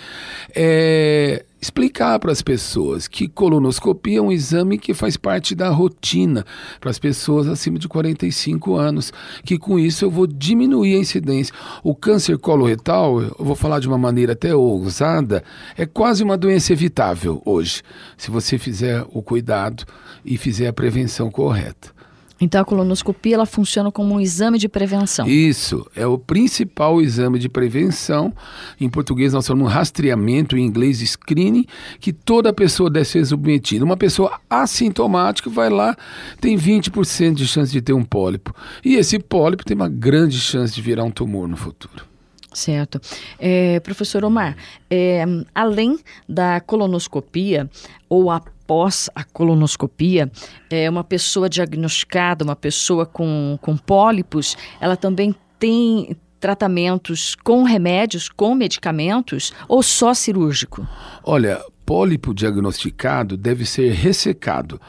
é 0.55 1.45
explicar 1.63 2.19
para 2.19 2.31
as 2.31 2.41
pessoas 2.41 3.07
que 3.07 3.25
colonoscopia 3.25 4.19
é 4.19 4.21
um 4.21 4.33
exame 4.33 4.77
que 4.77 4.93
faz 4.93 5.15
parte 5.15 5.55
da 5.55 5.69
rotina 5.69 6.45
para 6.81 6.89
as 6.89 6.99
pessoas 6.99 7.47
acima 7.47 7.79
de 7.79 7.87
45 7.87 8.75
anos, 8.75 9.13
que 9.45 9.57
com 9.57 9.79
isso 9.79 10.03
eu 10.03 10.11
vou 10.11 10.27
diminuir 10.27 10.95
a 10.95 10.99
incidência. 10.99 11.55
O 11.81 11.95
câncer 11.95 12.37
coloretal, 12.37 13.21
eu 13.21 13.35
vou 13.39 13.55
falar 13.55 13.79
de 13.79 13.87
uma 13.87 13.97
maneira 13.97 14.33
até 14.33 14.53
ousada, 14.53 15.41
é 15.77 15.85
quase 15.85 16.21
uma 16.21 16.37
doença 16.37 16.73
evitável 16.73 17.41
hoje, 17.45 17.81
se 18.17 18.29
você 18.29 18.57
fizer 18.57 19.05
o 19.13 19.21
cuidado 19.21 19.85
e 20.25 20.37
fizer 20.37 20.67
a 20.67 20.73
prevenção 20.73 21.31
correta. 21.31 21.92
Então 22.43 22.61
a 22.61 22.65
colonoscopia 22.65 23.35
ela 23.35 23.45
funciona 23.45 23.89
como 23.89 24.15
um 24.15 24.19
exame 24.19 24.57
de 24.57 24.67
prevenção. 24.67 25.25
Isso, 25.25 25.89
é 25.95 26.05
o 26.05 26.17
principal 26.17 27.01
exame 27.01 27.39
de 27.39 27.47
prevenção. 27.47 28.33
Em 28.79 28.89
português 28.89 29.31
nós 29.31 29.47
falamos 29.47 29.71
rastreamento, 29.71 30.57
em 30.57 30.65
inglês 30.65 30.99
screening, 30.99 31.65
que 32.01 32.11
toda 32.11 32.51
pessoa 32.51 32.89
deve 32.89 33.05
ser 33.05 33.25
submetida. 33.25 33.85
Uma 33.85 33.95
pessoa 33.95 34.41
assintomática 34.49 35.49
vai 35.49 35.69
lá, 35.69 35.95
tem 36.41 36.57
20% 36.57 37.33
de 37.33 37.47
chance 37.47 37.71
de 37.71 37.81
ter 37.81 37.93
um 37.93 38.03
pólipo. 38.03 38.53
E 38.83 38.95
esse 38.95 39.17
pólipo 39.19 39.63
tem 39.63 39.75
uma 39.75 39.89
grande 39.89 40.37
chance 40.37 40.75
de 40.75 40.81
virar 40.81 41.05
um 41.05 41.11
tumor 41.11 41.47
no 41.47 41.55
futuro. 41.55 42.12
Certo. 42.53 43.01
É, 43.39 43.79
professor 43.79 44.23
Omar, 44.23 44.55
é, 44.89 45.25
além 45.53 45.97
da 46.29 46.59
colonoscopia 46.61 47.69
ou 48.07 48.29
após 48.29 49.09
a 49.15 49.23
colonoscopia, 49.23 50.31
é, 50.69 50.89
uma 50.89 51.03
pessoa 51.03 51.49
diagnosticada, 51.49 52.43
uma 52.43 52.55
pessoa 52.55 53.05
com, 53.05 53.57
com 53.61 53.75
pólipos, 53.75 54.55
ela 54.79 54.95
também 54.95 55.35
tem 55.57 56.15
tratamentos 56.39 57.35
com 57.35 57.63
remédios, 57.63 58.27
com 58.29 58.53
medicamentos 58.53 59.53
ou 59.67 59.81
só 59.81 60.13
cirúrgico? 60.13 60.85
Olha, 61.23 61.61
pólipo 61.85 62.33
diagnosticado 62.33 63.37
deve 63.37 63.65
ser 63.65 63.91
ressecado 63.93 64.79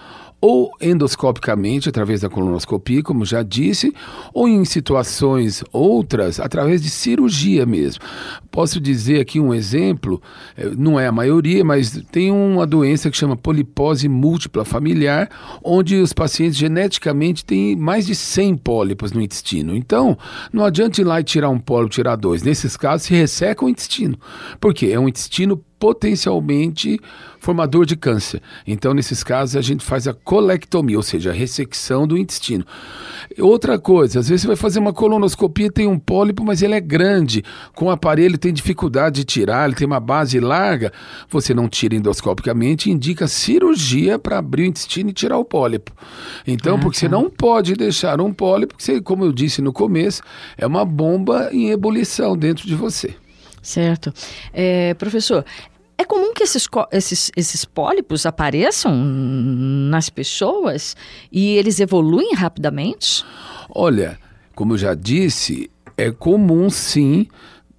ou 0.46 0.72
endoscopicamente, 0.78 1.88
através 1.88 2.20
da 2.20 2.28
colonoscopia, 2.28 3.02
como 3.02 3.24
já 3.24 3.42
disse, 3.42 3.94
ou 4.30 4.46
em 4.46 4.62
situações 4.66 5.64
outras, 5.72 6.38
através 6.38 6.82
de 6.82 6.90
cirurgia 6.90 7.64
mesmo. 7.64 8.04
Posso 8.50 8.78
dizer 8.78 9.20
aqui 9.20 9.40
um 9.40 9.54
exemplo, 9.54 10.20
eh, 10.54 10.70
não 10.76 11.00
é 11.00 11.06
a 11.06 11.12
maioria, 11.12 11.64
mas 11.64 11.98
tem 12.12 12.30
uma 12.30 12.66
doença 12.66 13.10
que 13.10 13.16
chama 13.16 13.38
polipose 13.38 14.06
múltipla 14.06 14.66
familiar, 14.66 15.30
onde 15.64 15.96
os 15.96 16.12
pacientes 16.12 16.58
geneticamente 16.58 17.42
têm 17.42 17.74
mais 17.74 18.04
de 18.04 18.14
100 18.14 18.58
pólipos 18.58 19.12
no 19.12 19.22
intestino. 19.22 19.74
Então, 19.74 20.14
não 20.52 20.62
adianta 20.62 21.00
ir 21.00 21.04
lá 21.04 21.20
e 21.20 21.24
tirar 21.24 21.48
um 21.48 21.58
pólipo, 21.58 21.94
tirar 21.94 22.16
dois. 22.16 22.42
Nesses 22.42 22.76
casos, 22.76 23.06
se 23.06 23.14
resseca 23.14 23.64
o 23.64 23.68
intestino. 23.70 24.18
Por 24.60 24.74
quê? 24.74 24.90
É 24.92 25.00
um 25.00 25.08
intestino 25.08 25.64
potencialmente 25.78 27.00
formador 27.44 27.84
de 27.84 27.94
câncer. 27.94 28.40
Então, 28.66 28.94
nesses 28.94 29.22
casos, 29.22 29.54
a 29.54 29.60
gente 29.60 29.84
faz 29.84 30.08
a 30.08 30.14
colectomia, 30.14 30.96
ou 30.96 31.02
seja, 31.02 31.30
a 31.30 31.34
ressecção 31.34 32.06
do 32.06 32.16
intestino. 32.16 32.64
Outra 33.38 33.78
coisa, 33.78 34.20
às 34.20 34.28
vezes 34.28 34.42
você 34.42 34.46
vai 34.46 34.56
fazer 34.56 34.78
uma 34.78 34.92
colonoscopia, 34.92 35.70
tem 35.70 35.86
um 35.86 35.98
pólipo, 35.98 36.42
mas 36.42 36.62
ele 36.62 36.74
é 36.74 36.80
grande. 36.80 37.44
Com 37.74 37.86
o 37.86 37.90
aparelho 37.90 38.38
tem 38.38 38.52
dificuldade 38.52 39.16
de 39.16 39.24
tirar, 39.24 39.66
ele 39.66 39.76
tem 39.76 39.86
uma 39.86 40.00
base 40.00 40.40
larga. 40.40 40.90
Você 41.28 41.52
não 41.52 41.68
tira 41.68 41.94
endoscopicamente, 41.94 42.90
indica 42.90 43.28
cirurgia 43.28 44.18
para 44.18 44.38
abrir 44.38 44.62
o 44.62 44.66
intestino 44.66 45.10
e 45.10 45.12
tirar 45.12 45.36
o 45.36 45.44
pólipo. 45.44 45.92
Então, 46.46 46.76
ah, 46.76 46.78
porque 46.78 46.96
tá. 46.96 47.00
você 47.00 47.08
não 47.08 47.28
pode 47.28 47.74
deixar 47.74 48.20
um 48.20 48.32
pólipo, 48.32 48.74
que, 48.78 49.00
como 49.02 49.24
eu 49.24 49.32
disse 49.32 49.60
no 49.60 49.72
começo, 49.72 50.22
é 50.56 50.66
uma 50.66 50.84
bomba 50.84 51.50
em 51.52 51.70
ebulição 51.70 52.36
dentro 52.36 52.66
de 52.66 52.74
você. 52.74 53.14
Certo. 53.64 54.12
É, 54.52 54.92
professor, 54.94 55.44
é 55.96 56.04
comum 56.04 56.34
que 56.34 56.42
esses, 56.42 56.68
esses, 56.92 57.32
esses 57.34 57.64
pólipos 57.64 58.26
apareçam 58.26 58.94
nas 58.94 60.10
pessoas 60.10 60.94
e 61.32 61.56
eles 61.56 61.80
evoluem 61.80 62.34
rapidamente? 62.34 63.24
Olha, 63.70 64.18
como 64.54 64.74
eu 64.74 64.78
já 64.78 64.94
disse, 64.94 65.70
é 65.96 66.10
comum 66.10 66.68
sim 66.68 67.26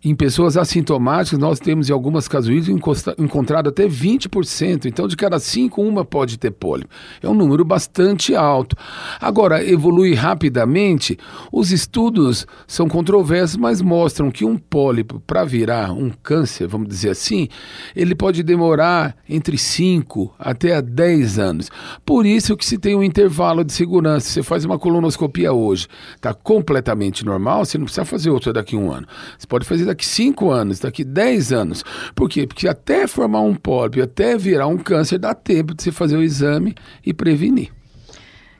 em 0.05 0.13
pessoas 0.13 0.55
assintomáticas, 0.55 1.39
nós 1.39 1.59
temos 1.59 1.89
em 1.89 1.93
algumas 1.93 2.27
casuísticas 2.27 3.05
encontrado 3.17 3.69
até 3.69 3.87
20%. 3.87 4.85
Então, 4.85 5.07
de 5.07 5.17
cada 5.17 5.39
cinco, 5.39 5.81
uma 5.81 6.05
pode 6.05 6.37
ter 6.37 6.51
pólipo. 6.51 6.93
É 7.23 7.27
um 7.27 7.33
número 7.33 7.65
bastante 7.65 8.35
alto. 8.35 8.75
Agora, 9.19 9.67
evolui 9.67 10.13
rapidamente. 10.13 11.17
Os 11.51 11.71
estudos 11.71 12.45
são 12.67 12.87
controversos, 12.87 13.57
mas 13.57 13.81
mostram 13.81 14.29
que 14.29 14.45
um 14.45 14.57
pólipo, 14.57 15.19
para 15.25 15.43
virar 15.43 15.91
um 15.91 16.11
câncer, 16.21 16.67
vamos 16.67 16.87
dizer 16.87 17.09
assim, 17.09 17.47
ele 17.95 18.13
pode 18.13 18.43
demorar 18.43 19.15
entre 19.27 19.57
5 19.57 20.35
até 20.37 20.79
10 20.83 21.39
anos. 21.39 21.71
Por 22.05 22.27
isso 22.27 22.55
que 22.55 22.65
se 22.65 22.77
tem 22.77 22.95
um 22.95 23.03
intervalo 23.03 23.63
de 23.63 23.73
segurança. 23.73 24.29
Você 24.29 24.43
faz 24.43 24.65
uma 24.65 24.77
colonoscopia 24.77 25.51
hoje, 25.51 25.87
está 26.15 26.31
completamente 26.31 27.25
normal, 27.25 27.65
você 27.65 27.79
não 27.79 27.85
precisa 27.85 28.05
fazer 28.05 28.29
outra 28.29 28.53
daqui 28.53 28.75
a 28.75 28.79
um 28.79 28.91
ano. 28.91 29.07
Você 29.35 29.47
pode 29.47 29.65
fazer 29.65 29.85
daqui 29.85 29.94
daqui 29.95 30.05
5 30.05 30.51
anos, 30.51 30.79
daqui 30.79 31.03
10 31.03 31.53
anos. 31.53 31.83
Por 32.13 32.29
quê? 32.29 32.45
Porque 32.45 32.67
até 32.67 33.07
formar 33.07 33.41
um 33.41 33.55
pólipo, 33.55 34.01
até 34.01 34.37
virar 34.37 34.67
um 34.67 34.77
câncer, 34.77 35.17
dá 35.17 35.33
tempo 35.33 35.73
de 35.73 35.81
você 35.81 35.91
fazer 35.91 36.17
o 36.17 36.21
exame 36.21 36.75
e 37.03 37.13
prevenir. 37.13 37.71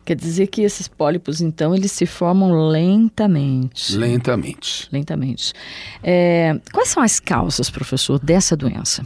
Quer 0.06 0.16
dizer 0.16 0.48
que 0.48 0.62
esses 0.62 0.88
pólipos, 0.88 1.42
então, 1.42 1.74
eles 1.74 1.92
se 1.92 2.06
formam 2.06 2.70
lentamente. 2.70 3.98
Lentamente. 3.98 4.88
Lentamente. 4.92 5.52
É, 6.04 6.60
quais 6.72 6.90
são 6.90 7.02
as 7.02 7.20
causas, 7.20 7.72
professor, 7.72 8.20
dessa 8.20 8.56
doença? 8.56 9.06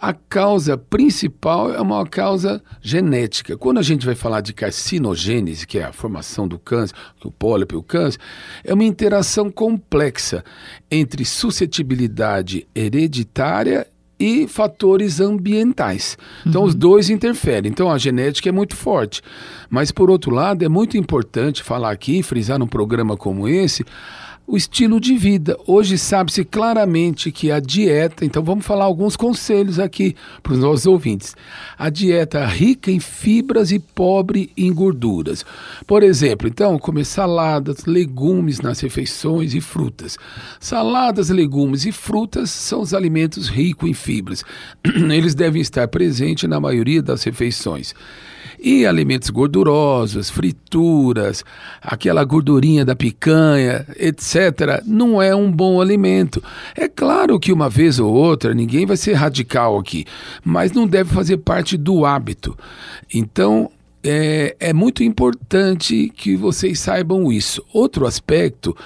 A 0.00 0.12
causa 0.12 0.76
principal 0.76 1.72
é 1.72 1.80
uma 1.80 2.06
causa 2.06 2.62
genética. 2.82 3.56
Quando 3.56 3.78
a 3.78 3.82
gente 3.82 4.04
vai 4.04 4.14
falar 4.14 4.40
de 4.40 4.52
carcinogênese, 4.52 5.66
que 5.66 5.78
é 5.78 5.84
a 5.84 5.92
formação 5.92 6.46
do 6.46 6.58
câncer, 6.58 6.94
o 7.24 7.30
pólipo 7.30 7.74
e 7.74 7.78
o 7.78 7.82
câncer, 7.82 8.18
é 8.62 8.74
uma 8.74 8.84
interação 8.84 9.50
complexa 9.50 10.44
entre 10.90 11.24
suscetibilidade 11.24 12.66
hereditária 12.74 13.86
e 14.18 14.46
fatores 14.48 15.20
ambientais. 15.20 16.16
Então, 16.46 16.62
uhum. 16.62 16.68
os 16.68 16.74
dois 16.74 17.10
interferem. 17.10 17.70
Então, 17.70 17.90
a 17.90 17.98
genética 17.98 18.48
é 18.48 18.52
muito 18.52 18.74
forte. 18.74 19.20
Mas, 19.68 19.90
por 19.90 20.10
outro 20.10 20.30
lado, 20.30 20.64
é 20.64 20.68
muito 20.68 20.96
importante 20.96 21.62
falar 21.62 21.90
aqui, 21.90 22.22
frisar 22.22 22.58
num 22.58 22.66
programa 22.66 23.16
como 23.16 23.46
esse, 23.46 23.84
o 24.46 24.56
estilo 24.56 25.00
de 25.00 25.16
vida. 25.16 25.58
Hoje 25.66 25.98
sabe-se 25.98 26.44
claramente 26.44 27.32
que 27.32 27.50
a 27.50 27.58
dieta, 27.58 28.24
então 28.24 28.42
vamos 28.42 28.64
falar 28.64 28.84
alguns 28.84 29.16
conselhos 29.16 29.78
aqui 29.78 30.14
para 30.42 30.52
os 30.52 30.58
nossos 30.58 30.86
ouvintes. 30.86 31.34
A 31.76 31.90
dieta 31.90 32.44
rica 32.46 32.90
em 32.90 33.00
fibras 33.00 33.72
e 33.72 33.78
pobre 33.78 34.52
em 34.56 34.72
gorduras. 34.72 35.44
Por 35.86 36.02
exemplo, 36.02 36.46
então, 36.46 36.78
comer 36.78 37.04
saladas, 37.04 37.84
legumes 37.86 38.60
nas 38.60 38.80
refeições 38.80 39.54
e 39.54 39.60
frutas. 39.60 40.16
Saladas, 40.60 41.28
legumes 41.28 41.84
e 41.84 41.90
frutas 41.90 42.50
são 42.50 42.80
os 42.80 42.94
alimentos 42.94 43.48
ricos 43.48 43.88
em 43.88 43.94
fibras. 43.94 44.44
Eles 44.84 45.34
devem 45.34 45.60
estar 45.60 45.88
presentes 45.88 46.48
na 46.48 46.60
maioria 46.60 47.02
das 47.02 47.24
refeições. 47.24 47.94
E 48.58 48.86
alimentos 48.86 49.30
gordurosos, 49.30 50.30
frituras, 50.30 51.44
aquela 51.80 52.24
gordurinha 52.24 52.84
da 52.84 52.96
picanha, 52.96 53.86
etc., 53.96 54.82
não 54.84 55.20
é 55.20 55.34
um 55.34 55.50
bom 55.50 55.80
alimento. 55.80 56.42
É 56.74 56.88
claro 56.88 57.38
que 57.38 57.52
uma 57.52 57.68
vez 57.68 57.98
ou 57.98 58.12
outra, 58.12 58.54
ninguém 58.54 58.86
vai 58.86 58.96
ser 58.96 59.14
radical 59.14 59.78
aqui, 59.78 60.04
mas 60.44 60.72
não 60.72 60.86
deve 60.86 61.12
fazer 61.12 61.38
parte 61.38 61.76
do 61.76 62.04
hábito. 62.04 62.56
Então, 63.12 63.70
é, 64.08 64.56
é, 64.60 64.72
muito 64.72 65.02
importante 65.02 66.12
que 66.16 66.36
vocês 66.36 66.78
saibam 66.78 67.32
isso. 67.32 67.64
Outro 67.72 68.06
aspecto 68.06 68.76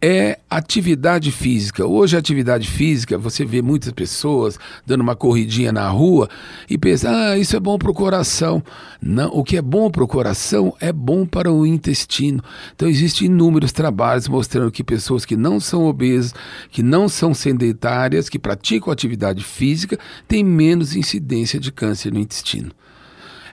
é 0.00 0.38
atividade 0.48 1.32
física. 1.32 1.86
Hoje, 1.86 2.16
atividade 2.16 2.68
física, 2.68 3.16
você 3.16 3.44
vê 3.44 3.62
muitas 3.62 3.92
pessoas 3.92 4.58
dando 4.84 5.00
uma 5.00 5.16
corridinha 5.16 5.72
na 5.72 5.88
rua 5.88 6.28
e 6.68 6.76
pensa, 6.76 7.10
ah, 7.10 7.38
isso 7.38 7.56
é 7.56 7.60
bom 7.60 7.78
para 7.78 7.90
o 7.90 7.94
coração. 7.94 8.62
Não, 9.00 9.28
o 9.28 9.42
que 9.42 9.56
é 9.56 9.62
bom 9.62 9.90
para 9.90 10.04
o 10.04 10.08
coração 10.08 10.74
é 10.80 10.92
bom 10.92 11.24
para 11.24 11.50
o 11.50 11.66
intestino. 11.66 12.42
Então, 12.74 12.88
existem 12.88 13.26
inúmeros 13.26 13.72
trabalhos 13.72 14.28
mostrando 14.28 14.70
que 14.70 14.84
pessoas 14.84 15.24
que 15.24 15.36
não 15.36 15.58
são 15.58 15.84
obesas, 15.84 16.34
que 16.70 16.82
não 16.82 17.08
são 17.08 17.32
sedentárias, 17.32 18.28
que 18.28 18.38
praticam 18.38 18.92
atividade 18.92 19.42
física, 19.42 19.98
têm 20.28 20.44
menos 20.44 20.94
incidência 20.94 21.58
de 21.58 21.72
câncer 21.72 22.12
no 22.12 22.20
intestino. 22.20 22.70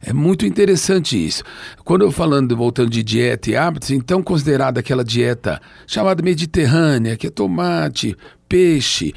É 0.06 0.12
muito 0.12 0.46
interessante 0.46 1.16
isso. 1.16 1.44
Quando 1.86 2.02
eu 2.02 2.12
falando, 2.12 2.58
voltando 2.58 2.90
de 2.90 3.02
dieta 3.02 3.50
e 3.50 3.56
hábitos, 3.56 3.90
então 3.90 4.22
considerada 4.22 4.82
aquela 4.82 5.04
dieta 5.04 5.62
chamada 5.88 6.22
mediterrânea, 6.22 7.16
que 7.16 7.28
é 7.28 7.30
tomate, 7.30 8.16
peixe, 8.50 9.14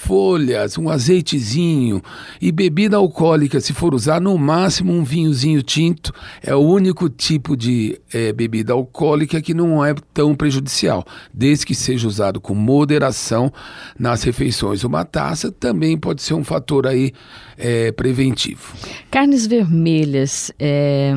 folhas, 0.00 0.78
um 0.78 0.88
azeitezinho 0.88 2.02
e 2.40 2.50
bebida 2.50 2.96
alcoólica, 2.96 3.60
se 3.60 3.74
for 3.74 3.94
usar 3.94 4.18
no 4.18 4.36
máximo 4.38 4.92
um 4.94 5.04
vinhozinho 5.04 5.62
tinto, 5.62 6.10
é 6.42 6.54
o 6.54 6.58
único 6.58 7.08
tipo 7.10 7.54
de 7.54 8.00
é, 8.12 8.32
bebida 8.32 8.72
alcoólica 8.72 9.42
que 9.42 9.52
não 9.52 9.84
é 9.84 9.94
tão 10.14 10.34
prejudicial, 10.34 11.04
desde 11.32 11.66
que 11.66 11.74
seja 11.74 12.08
usado 12.08 12.40
com 12.40 12.54
moderação 12.54 13.52
nas 13.98 14.22
refeições. 14.22 14.84
Uma 14.84 15.04
taça 15.04 15.52
também 15.52 15.98
pode 15.98 16.22
ser 16.22 16.32
um 16.32 16.42
fator 16.42 16.86
aí 16.86 17.12
é, 17.58 17.92
preventivo. 17.92 18.72
Carnes 19.10 19.46
vermelhas, 19.46 20.50
é, 20.58 21.12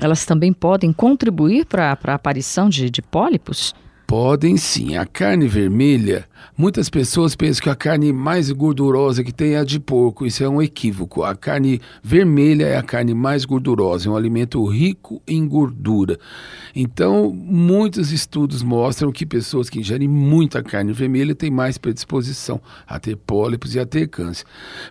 elas 0.00 0.24
também 0.24 0.52
podem 0.52 0.92
contribuir 0.92 1.66
para 1.66 1.98
a 2.04 2.14
aparição 2.14 2.68
de, 2.68 2.88
de 2.88 3.02
pólipos? 3.02 3.74
Podem 4.06 4.56
sim. 4.56 4.96
A 4.96 5.06
carne 5.06 5.46
vermelha, 5.46 6.26
muitas 6.56 6.88
pessoas 6.90 7.34
pensam 7.34 7.62
que 7.62 7.70
a 7.70 7.74
carne 7.74 8.12
mais 8.12 8.50
gordurosa 8.50 9.24
que 9.24 9.32
tem 9.32 9.54
é 9.54 9.58
a 9.58 9.64
de 9.64 9.80
porco. 9.80 10.26
Isso 10.26 10.42
é 10.44 10.48
um 10.48 10.60
equívoco. 10.60 11.22
A 11.22 11.34
carne 11.34 11.80
vermelha 12.02 12.66
é 12.66 12.76
a 12.76 12.82
carne 12.82 13.14
mais 13.14 13.44
gordurosa, 13.44 14.08
é 14.08 14.12
um 14.12 14.16
alimento 14.16 14.64
rico 14.66 15.22
em 15.26 15.46
gordura. 15.46 16.18
Então, 16.74 17.32
muitos 17.32 18.12
estudos 18.12 18.62
mostram 18.62 19.10
que 19.10 19.26
pessoas 19.26 19.68
que 19.68 19.80
ingerem 19.80 20.08
muita 20.08 20.62
carne 20.62 20.92
vermelha 20.92 21.34
têm 21.34 21.50
mais 21.50 21.78
predisposição 21.78 22.60
a 22.86 22.98
ter 22.98 23.16
pólipos 23.16 23.74
e 23.74 23.80
a 23.80 23.86
ter 23.86 24.08
câncer. 24.08 24.44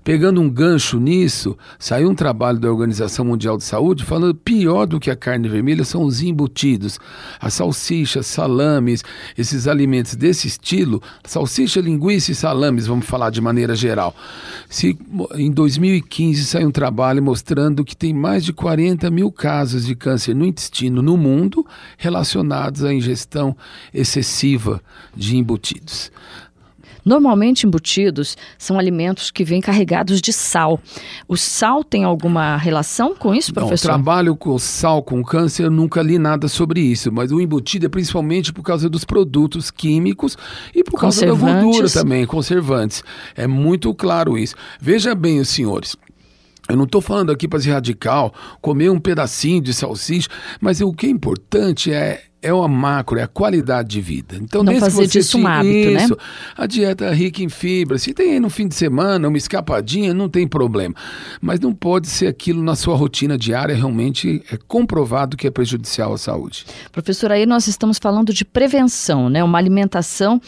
Pegando 0.03 0.41
um 0.41 0.49
gancho 0.49 0.99
nisso, 0.99 1.57
saiu 1.77 2.09
um 2.09 2.15
trabalho 2.15 2.59
da 2.59 2.71
Organização 2.71 3.25
Mundial 3.25 3.57
de 3.57 3.63
Saúde 3.63 4.03
falando 4.03 4.35
pior 4.35 4.85
do 4.85 4.99
que 4.99 5.11
a 5.11 5.15
carne 5.15 5.47
vermelha 5.47 5.83
são 5.83 6.03
os 6.03 6.21
embutidos, 6.21 6.99
as 7.39 7.53
salsichas, 7.53 8.27
salames, 8.27 9.03
esses 9.37 9.67
alimentos 9.67 10.15
desse 10.15 10.47
estilo, 10.47 11.01
salsicha, 11.39 11.79
linguiça 11.79 12.31
e 12.31 12.35
salames, 12.35 12.85
vamos 12.85 13.05
falar 13.05 13.29
de 13.29 13.39
maneira 13.39 13.73
geral. 13.73 14.13
Se 14.69 14.97
em 15.35 15.49
2015 15.49 16.45
saiu 16.45 16.67
um 16.67 16.71
trabalho 16.71 17.23
mostrando 17.23 17.85
que 17.85 17.95
tem 17.95 18.13
mais 18.13 18.43
de 18.43 18.51
40 18.51 19.09
mil 19.09 19.31
casos 19.31 19.85
de 19.85 19.95
câncer 19.95 20.35
no 20.35 20.45
intestino 20.45 21.01
no 21.01 21.15
mundo 21.15 21.65
relacionados 21.97 22.83
à 22.83 22.93
ingestão 22.93 23.55
excessiva 23.93 24.81
de 25.15 25.37
embutidos. 25.37 26.11
Normalmente 27.09 27.65
embutidos 27.65 28.37
são 28.55 28.77
alimentos 28.77 29.31
que 29.31 29.43
vêm 29.43 29.59
carregados 29.59 30.21
de 30.21 30.31
sal. 30.31 30.79
O 31.27 31.35
sal 31.35 31.83
tem 31.83 32.03
alguma 32.03 32.55
relação 32.55 33.15
com 33.15 33.33
isso, 33.33 33.51
professor? 33.51 33.87
Não, 33.87 33.95
trabalho 33.95 34.35
com 34.35 34.59
sal, 34.59 35.01
com 35.01 35.23
câncer, 35.23 35.63
eu 35.63 35.71
nunca 35.71 36.03
li 36.03 36.19
nada 36.19 36.47
sobre 36.47 36.81
isso, 36.81 37.11
mas 37.11 37.31
o 37.31 37.41
embutido 37.41 37.87
é 37.87 37.89
principalmente 37.89 38.53
por 38.53 38.61
causa 38.61 38.87
dos 38.87 39.03
produtos 39.03 39.71
químicos 39.71 40.37
e 40.71 40.83
por 40.83 40.99
causa 40.99 41.25
da 41.25 41.33
gordura 41.33 41.89
também, 41.89 42.27
conservantes. 42.27 43.03
É 43.35 43.47
muito 43.47 43.91
claro 43.95 44.37
isso. 44.37 44.53
Veja 44.79 45.15
bem, 45.15 45.39
os 45.39 45.49
senhores. 45.49 45.97
Eu 46.69 46.77
não 46.77 46.83
estou 46.83 47.01
falando 47.01 47.31
aqui 47.31 47.47
para 47.47 47.59
ser 47.59 47.71
radical, 47.71 48.33
comer 48.61 48.91
um 48.91 48.99
pedacinho 48.99 49.61
de 49.61 49.73
salsicha, 49.73 50.29
mas 50.61 50.79
o 50.81 50.93
que 50.93 51.07
é 51.07 51.09
importante 51.09 51.91
é 51.91 52.23
é 52.41 52.53
uma 52.53 52.67
macro, 52.67 53.19
é 53.19 53.23
a 53.23 53.27
qualidade 53.27 53.89
de 53.89 54.01
vida. 54.01 54.37
Então, 54.37 54.63
não 54.63 54.79
fazer 54.79 55.07
disso 55.07 55.37
um 55.37 55.45
hábito, 55.45 55.89
isso, 55.89 56.13
né? 56.13 56.21
A 56.55 56.65
dieta 56.65 57.05
é 57.05 57.13
rica 57.13 57.43
em 57.43 57.49
fibra. 57.49 57.97
Se 57.97 58.13
tem 58.13 58.33
aí 58.33 58.39
no 58.39 58.49
fim 58.49 58.67
de 58.67 58.75
semana 58.75 59.27
uma 59.27 59.37
escapadinha, 59.37 60.13
não 60.13 60.29
tem 60.29 60.47
problema. 60.47 60.95
Mas 61.41 61.59
não 61.59 61.73
pode 61.73 62.07
ser 62.07 62.27
aquilo 62.27 62.63
na 62.63 62.75
sua 62.75 62.95
rotina 62.95 63.37
diária, 63.37 63.75
realmente 63.75 64.41
é 64.51 64.57
comprovado 64.67 65.35
que 65.35 65.47
é 65.47 65.51
prejudicial 65.51 66.13
à 66.13 66.17
saúde. 66.17 66.65
Professor, 66.91 67.31
aí 67.31 67.45
nós 67.45 67.67
estamos 67.67 67.97
falando 67.97 68.33
de 68.33 68.45
prevenção, 68.45 69.29
né? 69.29 69.43
Uma 69.43 69.57
alimentação 69.57 70.41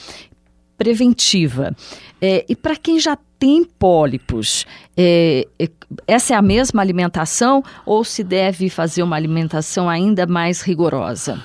preventiva. 0.77 1.75
É, 2.21 2.45
e 2.47 2.55
para 2.55 2.75
quem 2.75 2.99
já 2.99 3.17
tem 3.39 3.63
pólipos, 3.63 4.67
é, 4.95 5.47
é, 5.57 5.67
essa 6.05 6.35
é 6.35 6.37
a 6.37 6.41
mesma 6.43 6.79
alimentação 6.79 7.63
ou 7.83 8.03
se 8.03 8.23
deve 8.23 8.69
fazer 8.69 9.01
uma 9.01 9.15
alimentação 9.15 9.89
ainda 9.89 10.27
mais 10.27 10.61
rigorosa? 10.61 11.43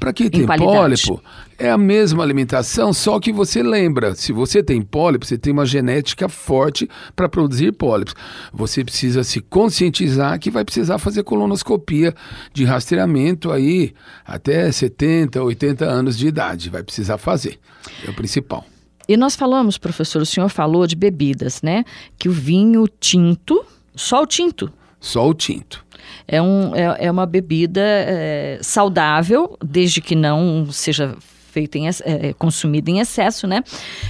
Para 0.00 0.12
quem 0.12 0.28
tem 0.28 0.44
pólipo, 0.44 1.22
é 1.56 1.70
a 1.70 1.78
mesma 1.78 2.24
alimentação, 2.24 2.92
só 2.92 3.20
que 3.20 3.32
você 3.32 3.62
lembra, 3.62 4.16
se 4.16 4.32
você 4.32 4.60
tem 4.62 4.82
pólipo, 4.82 5.24
você 5.24 5.38
tem 5.38 5.52
uma 5.52 5.64
genética 5.64 6.28
forte 6.28 6.88
para 7.14 7.28
produzir 7.28 7.70
pólipos. 7.70 8.14
Você 8.52 8.84
precisa 8.84 9.22
se 9.22 9.40
conscientizar 9.40 10.40
que 10.40 10.50
vai 10.50 10.64
precisar 10.64 10.98
fazer 10.98 11.22
colonoscopia 11.22 12.12
de 12.52 12.64
rastreamento 12.64 13.52
aí 13.52 13.94
até 14.26 14.70
70, 14.72 15.40
80 15.40 15.84
anos 15.84 16.18
de 16.18 16.26
idade. 16.26 16.68
Vai 16.68 16.82
precisar 16.82 17.18
fazer. 17.18 17.60
É 18.04 18.10
o 18.10 18.14
principal. 18.14 18.64
E 19.08 19.16
nós 19.16 19.36
falamos, 19.36 19.78
professor, 19.78 20.22
o 20.22 20.26
senhor 20.26 20.48
falou 20.48 20.86
de 20.86 20.96
bebidas, 20.96 21.62
né? 21.62 21.84
Que 22.18 22.28
o 22.28 22.32
vinho 22.32 22.86
tinto, 23.00 23.64
só 23.94 24.22
o 24.22 24.26
tinto. 24.26 24.72
Só 25.00 25.28
o 25.28 25.34
tinto. 25.34 25.84
É, 26.26 26.42
um, 26.42 26.74
é, 26.74 27.06
é 27.06 27.10
uma 27.10 27.26
bebida 27.26 27.80
é, 27.82 28.58
saudável, 28.62 29.56
desde 29.62 30.00
que 30.00 30.14
não 30.14 30.66
seja 30.70 31.16
feita 31.56 31.78
em, 31.78 31.88
é, 31.88 32.34
consumida 32.34 32.90
em 32.90 32.98
excesso, 32.98 33.46
né? 33.46 33.64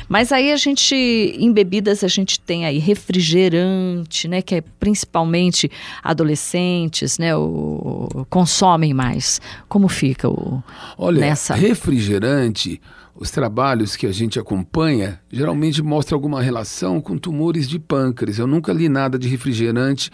Mas 0.09 0.33
aí 0.33 0.51
a 0.51 0.57
gente, 0.57 0.97
em 0.97 1.53
bebidas, 1.53 2.03
a 2.03 2.09
gente 2.09 2.41
tem 2.41 2.67
aí 2.67 2.79
refrigerante, 2.79 4.27
né? 4.27 4.43
Que 4.43 4.57
é 4.57 4.61
principalmente 4.81 5.71
adolescentes, 6.03 7.19
né? 7.19 7.37
O, 7.37 8.27
consomem 8.29 8.93
mais. 8.93 9.41
Como 9.69 9.87
fica 9.87 10.29
o 10.29 10.61
Olha, 10.99 11.21
nessa? 11.21 11.55
refrigerante 11.55 12.81
os 13.19 13.31
trabalhos 13.31 13.97
que 13.97 14.07
a 14.07 14.13
gente 14.13 14.39
acompanha 14.39 15.21
geralmente 15.31 15.83
mostram 15.83 16.17
alguma 16.17 16.43
relação 16.43 17.01
com 17.01 17.17
tumores 17.17 17.69
de 17.69 17.79
pâncreas. 17.79 18.39
Eu 18.39 18.47
nunca 18.47 18.73
li 18.73 18.89
nada 18.89 19.19
de 19.19 19.29
refrigerante 19.29 20.11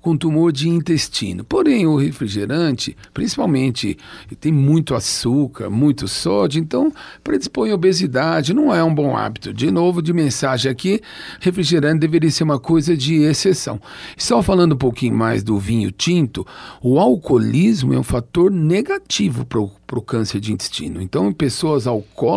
com 0.00 0.16
tumor 0.16 0.52
de 0.52 0.68
intestino. 0.68 1.44
Porém, 1.44 1.86
o 1.86 1.96
refrigerante, 1.96 2.96
principalmente, 3.12 3.98
tem 4.40 4.52
muito 4.52 4.94
açúcar, 4.94 5.68
muito 5.68 6.06
sódio, 6.06 6.60
então 6.60 6.92
predispõe 7.24 7.72
à 7.72 7.74
obesidade, 7.74 8.54
não 8.54 8.72
é 8.72 8.82
um 8.82 8.94
bom 8.94 9.16
hábito. 9.16 9.52
De 9.52 9.70
novo, 9.70 10.00
de 10.00 10.12
mensagem 10.12 10.70
aqui, 10.70 11.00
refrigerante 11.40 12.00
deveria 12.00 12.30
ser 12.30 12.44
uma 12.44 12.58
coisa 12.58 12.96
de 12.96 13.16
exceção. 13.22 13.80
Só 14.16 14.42
falando 14.42 14.74
um 14.74 14.78
pouquinho 14.78 15.16
mais 15.16 15.42
do 15.42 15.58
vinho 15.58 15.90
tinto, 15.90 16.46
o 16.80 16.98
alcoolismo 16.98 17.92
é 17.92 17.98
um 17.98 18.04
fator 18.04 18.50
negativo 18.50 19.44
para 19.44 19.98
o 19.98 20.02
câncer 20.02 20.40
de 20.40 20.52
intestino. 20.52 21.02
Então, 21.02 21.32
pessoas 21.32 21.86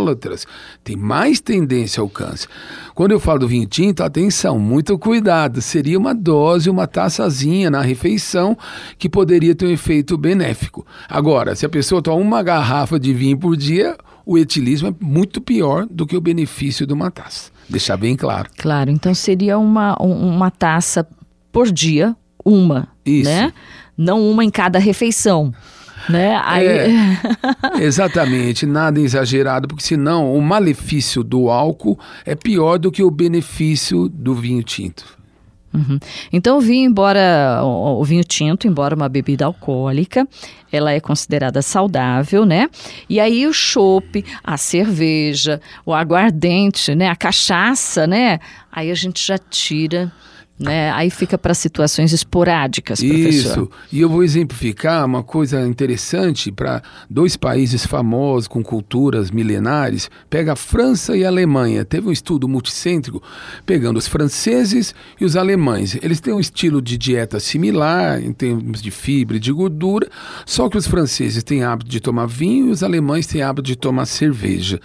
alcoólatras 0.10 0.46
têm 0.84 0.96
mais 0.96 1.40
tendência 1.40 2.02
ao 2.02 2.10
câncer. 2.10 2.48
Quando 2.94 3.12
eu 3.12 3.20
falo 3.20 3.40
do 3.40 3.48
vinho 3.48 3.68
tinto, 3.68 4.04
atenção, 4.04 4.60
muito 4.60 4.98
cuidado. 4.98 5.62
Seria 5.62 5.98
uma 5.98 6.14
dose, 6.14 6.70
uma 6.70 6.88
taçazinha 6.88 7.70
na 7.70 7.82
refeição 7.82 8.58
que 8.98 9.10
poderia 9.10 9.56
ter 9.56 9.66
um 9.66 9.72
efeito 9.72 10.18
benéfico. 10.18 10.86
Agora, 11.08 11.56
se 11.56 11.66
a 11.66 11.70
pessoa 11.70 12.02
toma 12.02 12.18
uma 12.18 12.44
garrafa 12.44 13.00
de 13.00 13.14
vinho 13.14 13.38
por 13.38 13.56
dia, 13.56 13.96
o 14.26 14.38
etilismo 14.38 14.90
é 14.90 14.94
muito 15.00 15.42
pior 15.42 15.86
do 15.90 16.06
que 16.06 16.18
o 16.18 16.22
benefício 16.22 16.86
de 16.86 16.94
uma 16.94 17.10
taça. 17.10 17.52
Deixar 17.70 17.98
bem 17.98 18.16
claro. 18.16 18.50
Claro, 18.58 18.90
então 18.90 19.14
seria 19.14 19.58
uma, 19.58 19.96
uma 19.98 20.50
taça 20.50 21.08
por 21.52 21.72
dia, 21.72 22.16
uma, 22.44 22.88
Isso. 23.06 23.30
né? 23.30 23.54
Não 23.98 24.22
uma 24.30 24.44
em 24.44 24.50
cada 24.50 24.80
refeição. 24.80 25.54
Né? 26.10 26.42
Aí... 26.44 26.68
É, 26.68 26.90
exatamente, 27.80 28.66
nada 28.66 29.00
exagerado, 29.00 29.68
porque 29.68 29.84
senão 29.84 30.34
o 30.34 30.42
malefício 30.42 31.24
do 31.24 31.50
álcool 31.50 32.00
é 32.26 32.36
pior 32.36 32.80
do 32.80 32.92
que 32.92 33.04
o 33.04 33.12
benefício 33.12 34.10
do 34.10 34.34
vinho 34.34 34.64
tinto. 34.64 35.20
Uhum. 35.74 36.00
Então 36.34 36.58
o 36.58 36.62
vinho, 36.62 36.90
embora 36.90 37.62
o, 37.64 38.02
o 38.02 38.04
vinho 38.04 38.24
tinto, 38.24 38.68
embora 38.68 38.96
uma 38.96 39.08
bebida 39.08 39.46
alcoólica, 39.46 40.28
ela 40.72 40.92
é 40.92 41.00
considerada 41.00 41.62
saudável, 41.62 42.46
né? 42.46 42.70
E 43.08 43.20
aí 43.20 43.46
o 43.46 43.54
chopp, 43.54 44.26
a 44.44 44.58
cerveja, 44.58 45.62
o 45.86 45.94
aguardente, 45.94 46.96
né? 46.96 47.08
A 47.08 47.16
cachaça, 47.16 48.08
né? 48.08 48.40
Aí 48.72 48.90
a 48.90 48.96
gente 48.96 49.26
já 49.26 49.38
tira 49.38 50.12
né? 50.60 50.92
Aí 50.92 51.10
fica 51.10 51.38
para 51.38 51.54
situações 51.54 52.12
esporádicas, 52.12 53.00
professor. 53.02 53.30
Isso. 53.30 53.70
E 53.92 54.02
eu 54.02 54.10
vou 54.10 54.24
exemplificar 54.24 55.06
uma 55.06 55.24
coisa 55.24 55.66
interessante 55.66 56.52
para 56.52 56.84
dois 57.10 57.38
países 57.38 57.86
famosos 57.86 58.48
com 58.48 58.62
culturas 58.62 59.32
milenares. 59.32 60.12
Pega 60.30 60.54
a 60.54 60.56
França 60.58 61.16
e 61.16 61.24
a 61.24 61.30
Alemanha. 61.30 61.86
Teve 61.86 62.10
um 62.10 62.12
estudo 62.12 62.48
multicêntrico 62.48 63.24
pegando 63.66 63.98
os 63.98 64.08
franceses 64.08 64.94
e 65.20 65.24
os 65.24 65.38
alemães. 65.38 65.98
Eles 66.02 66.20
têm 66.20 66.34
um 66.34 66.40
estilo 66.42 66.82
de 66.82 66.98
dieta 66.98 67.40
similar 67.40 68.22
em 68.22 68.34
termos 68.34 68.82
de 68.82 68.92
fibra 68.92 69.38
e 69.38 69.40
de 69.40 69.54
gordura, 69.54 70.10
só 70.46 70.68
que 70.68 70.78
os 70.78 70.88
franceses 70.88 71.42
têm 71.42 71.64
hábito 71.64 71.90
de 71.90 72.02
tomar 72.02 72.26
vinho 72.26 72.68
e 72.68 72.72
os 72.72 72.84
alemães 72.84 73.26
têm 73.26 73.42
hábito 73.42 73.68
de 73.68 73.78
tomar 73.78 74.06
cerveja. 74.06 74.80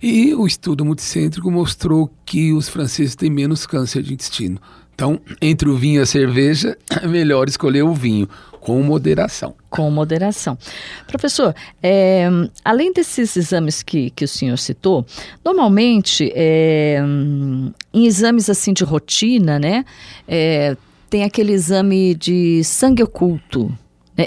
E 0.00 0.32
o 0.34 0.46
estudo 0.46 0.84
multicêntrico 0.84 1.50
mostrou 1.50 2.08
que 2.24 2.52
os 2.52 2.68
franceses 2.68 3.16
têm 3.16 3.30
menos 3.30 3.66
câncer 3.66 4.02
de 4.02 4.14
intestino. 4.14 4.60
Então, 4.96 5.20
entre 5.42 5.68
o 5.68 5.76
vinho 5.76 6.00
e 6.00 6.02
a 6.02 6.06
cerveja, 6.06 6.74
é 7.02 7.06
melhor 7.06 7.50
escolher 7.50 7.82
o 7.82 7.92
vinho, 7.92 8.26
com 8.58 8.82
moderação. 8.82 9.54
Com 9.68 9.90
moderação. 9.90 10.56
Professor, 11.06 11.54
é, 11.82 12.26
além 12.64 12.94
desses 12.94 13.36
exames 13.36 13.82
que, 13.82 14.08
que 14.08 14.24
o 14.24 14.28
senhor 14.28 14.56
citou, 14.56 15.04
normalmente, 15.44 16.32
é, 16.34 16.98
em 17.92 18.06
exames 18.06 18.48
assim 18.48 18.72
de 18.72 18.84
rotina, 18.84 19.58
né, 19.58 19.84
é, 20.26 20.74
tem 21.10 21.24
aquele 21.24 21.52
exame 21.52 22.14
de 22.14 22.64
sangue 22.64 23.02
oculto? 23.02 23.70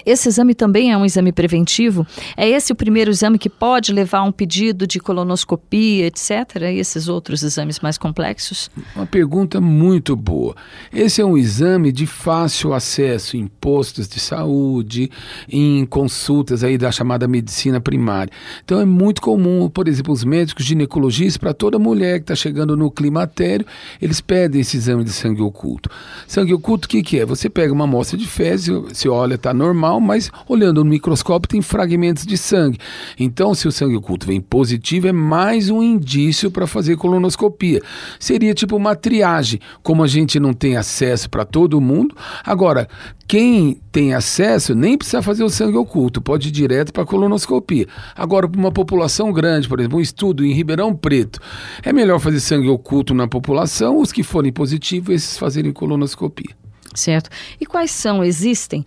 Esse 0.05 0.29
exame 0.29 0.53
também 0.53 0.91
é 0.91 0.97
um 0.97 1.05
exame 1.05 1.31
preventivo? 1.31 2.05
É 2.37 2.47
esse 2.47 2.71
o 2.71 2.75
primeiro 2.75 3.09
exame 3.09 3.39
que 3.39 3.49
pode 3.49 3.91
levar 3.91 4.19
a 4.19 4.23
um 4.23 4.31
pedido 4.31 4.85
de 4.85 4.99
colonoscopia, 4.99 6.05
etc? 6.05 6.29
E 6.61 6.79
esses 6.79 7.07
outros 7.07 7.41
exames 7.41 7.79
mais 7.79 7.97
complexos? 7.97 8.69
Uma 8.95 9.05
pergunta 9.05 9.59
muito 9.59 10.15
boa. 10.15 10.55
Esse 10.93 11.21
é 11.21 11.25
um 11.25 11.37
exame 11.37 11.91
de 11.91 12.05
fácil 12.05 12.73
acesso 12.73 13.35
em 13.35 13.47
postos 13.47 14.07
de 14.07 14.19
saúde, 14.19 15.09
em 15.49 15.85
consultas 15.85 16.63
aí 16.63 16.77
da 16.77 16.91
chamada 16.91 17.27
medicina 17.27 17.81
primária. 17.81 18.31
Então 18.63 18.79
é 18.79 18.85
muito 18.85 19.21
comum, 19.21 19.69
por 19.69 19.87
exemplo, 19.87 20.13
os 20.13 20.23
médicos 20.23 20.65
ginecologistas, 20.65 21.37
para 21.37 21.53
toda 21.53 21.79
mulher 21.79 22.19
que 22.19 22.23
está 22.23 22.35
chegando 22.35 22.77
no 22.77 22.91
climatério, 22.91 23.65
eles 24.01 24.21
pedem 24.21 24.61
esse 24.61 24.77
exame 24.77 25.03
de 25.03 25.11
sangue 25.11 25.41
oculto. 25.41 25.89
Sangue 26.27 26.53
oculto, 26.53 26.85
o 26.85 26.89
que, 26.89 27.01
que 27.01 27.19
é? 27.19 27.25
Você 27.25 27.49
pega 27.49 27.73
uma 27.73 27.85
amostra 27.85 28.17
de 28.17 28.27
fezes, 28.27 28.69
se 28.93 29.09
olha, 29.09 29.35
está 29.35 29.53
normal 29.53 29.78
normal, 29.79 30.01
mas 30.01 30.29
olhando 30.47 30.83
no 30.83 30.89
microscópio 30.89 31.47
tem 31.47 31.61
fragmentos 31.61 32.25
de 32.25 32.37
sangue. 32.37 32.77
Então, 33.17 33.55
se 33.55 33.67
o 33.67 33.71
sangue 33.71 33.95
oculto 33.95 34.27
vem 34.27 34.41
positivo, 34.41 35.07
é 35.07 35.11
mais 35.11 35.69
um 35.69 35.81
indício 35.81 36.51
para 36.51 36.67
fazer 36.67 36.97
colonoscopia. 36.97 37.81
Seria 38.19 38.53
tipo 38.53 38.75
uma 38.75 38.95
triagem, 38.95 39.59
como 39.81 40.03
a 40.03 40.07
gente 40.07 40.39
não 40.39 40.53
tem 40.53 40.75
acesso 40.75 41.29
para 41.29 41.45
todo 41.45 41.79
mundo. 41.79 42.15
Agora, 42.43 42.89
quem 43.27 43.79
tem 43.91 44.13
acesso 44.13 44.75
nem 44.75 44.97
precisa 44.97 45.21
fazer 45.21 45.43
o 45.43 45.49
sangue 45.49 45.77
oculto, 45.77 46.21
pode 46.21 46.49
ir 46.49 46.51
direto 46.51 46.91
para 46.91 47.03
a 47.03 47.05
colonoscopia. 47.05 47.87
Agora, 48.15 48.47
para 48.47 48.59
uma 48.59 48.71
população 48.71 49.31
grande, 49.31 49.69
por 49.69 49.79
exemplo, 49.79 49.97
um 49.97 50.01
estudo 50.01 50.45
em 50.45 50.51
Ribeirão 50.51 50.93
Preto, 50.95 51.39
é 51.83 51.93
melhor 51.93 52.19
fazer 52.19 52.39
sangue 52.39 52.67
oculto 52.67 53.13
na 53.13 53.27
população, 53.27 54.01
os 54.01 54.11
que 54.11 54.23
forem 54.23 54.51
positivos, 54.51 55.13
esses 55.13 55.37
fazerem 55.37 55.71
colonoscopia. 55.71 56.59
Certo. 56.95 57.29
E 57.59 57.65
quais 57.65 57.91
são, 57.91 58.23
existem 58.23 58.83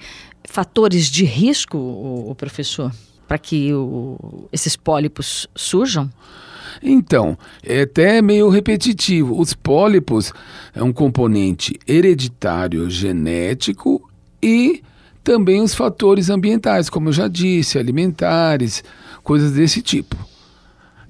fatores 0.53 1.07
de 1.11 1.25
risco, 1.25 1.79
o, 1.79 2.31
o 2.31 2.35
professor, 2.35 2.93
para 3.27 3.39
que 3.39 3.73
o, 3.73 4.47
esses 4.53 4.77
pólipos 4.77 5.49
surjam? 5.57 6.11
Então, 6.83 7.39
é 7.63 7.83
até 7.83 8.21
meio 8.21 8.51
repetitivo. 8.51 9.41
Os 9.41 9.55
pólipos 9.55 10.31
é 10.75 10.83
um 10.83 10.93
componente 10.93 11.81
hereditário 11.89 12.91
genético 12.91 14.07
e 14.43 14.83
também 15.25 15.63
os 15.63 15.75
fatores 15.75 16.29
ambientais, 16.29 16.91
como 16.91 17.09
eu 17.09 17.13
já 17.15 17.29
disse, 17.29 17.79
alimentares, 17.79 18.85
coisas 19.23 19.53
desse 19.53 19.81
tipo. 19.81 20.17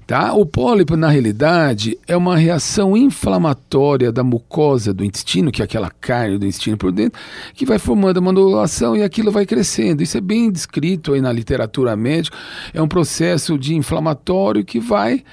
Tá? 0.05 0.33
O 0.33 0.45
pólipo, 0.45 0.97
na 0.97 1.07
realidade, 1.09 1.97
é 2.07 2.15
uma 2.15 2.35
reação 2.35 2.95
inflamatória 2.97 4.11
da 4.11 4.23
mucosa 4.23 4.93
do 4.93 5.03
intestino, 5.03 5.51
que 5.51 5.61
é 5.61 5.65
aquela 5.65 5.89
carne 5.89 6.37
do 6.37 6.45
intestino 6.45 6.77
por 6.77 6.91
dentro, 6.91 7.19
que 7.53 7.65
vai 7.65 7.79
formando 7.79 8.17
uma 8.17 8.31
ondulação 8.31 8.95
e 8.97 9.03
aquilo 9.03 9.31
vai 9.31 9.45
crescendo. 9.45 10.03
Isso 10.03 10.17
é 10.17 10.21
bem 10.21 10.51
descrito 10.51 11.13
aí 11.13 11.21
na 11.21 11.31
literatura 11.31 11.95
médica. 11.95 12.37
É 12.73 12.81
um 12.81 12.87
processo 12.87 13.57
de 13.57 13.75
inflamatório 13.75 14.65
que 14.65 14.79
vai 14.79 15.23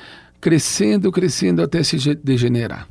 crescendo, 0.40 1.10
crescendo 1.10 1.62
até 1.62 1.82
se 1.82 2.14
degenerar. 2.14 2.88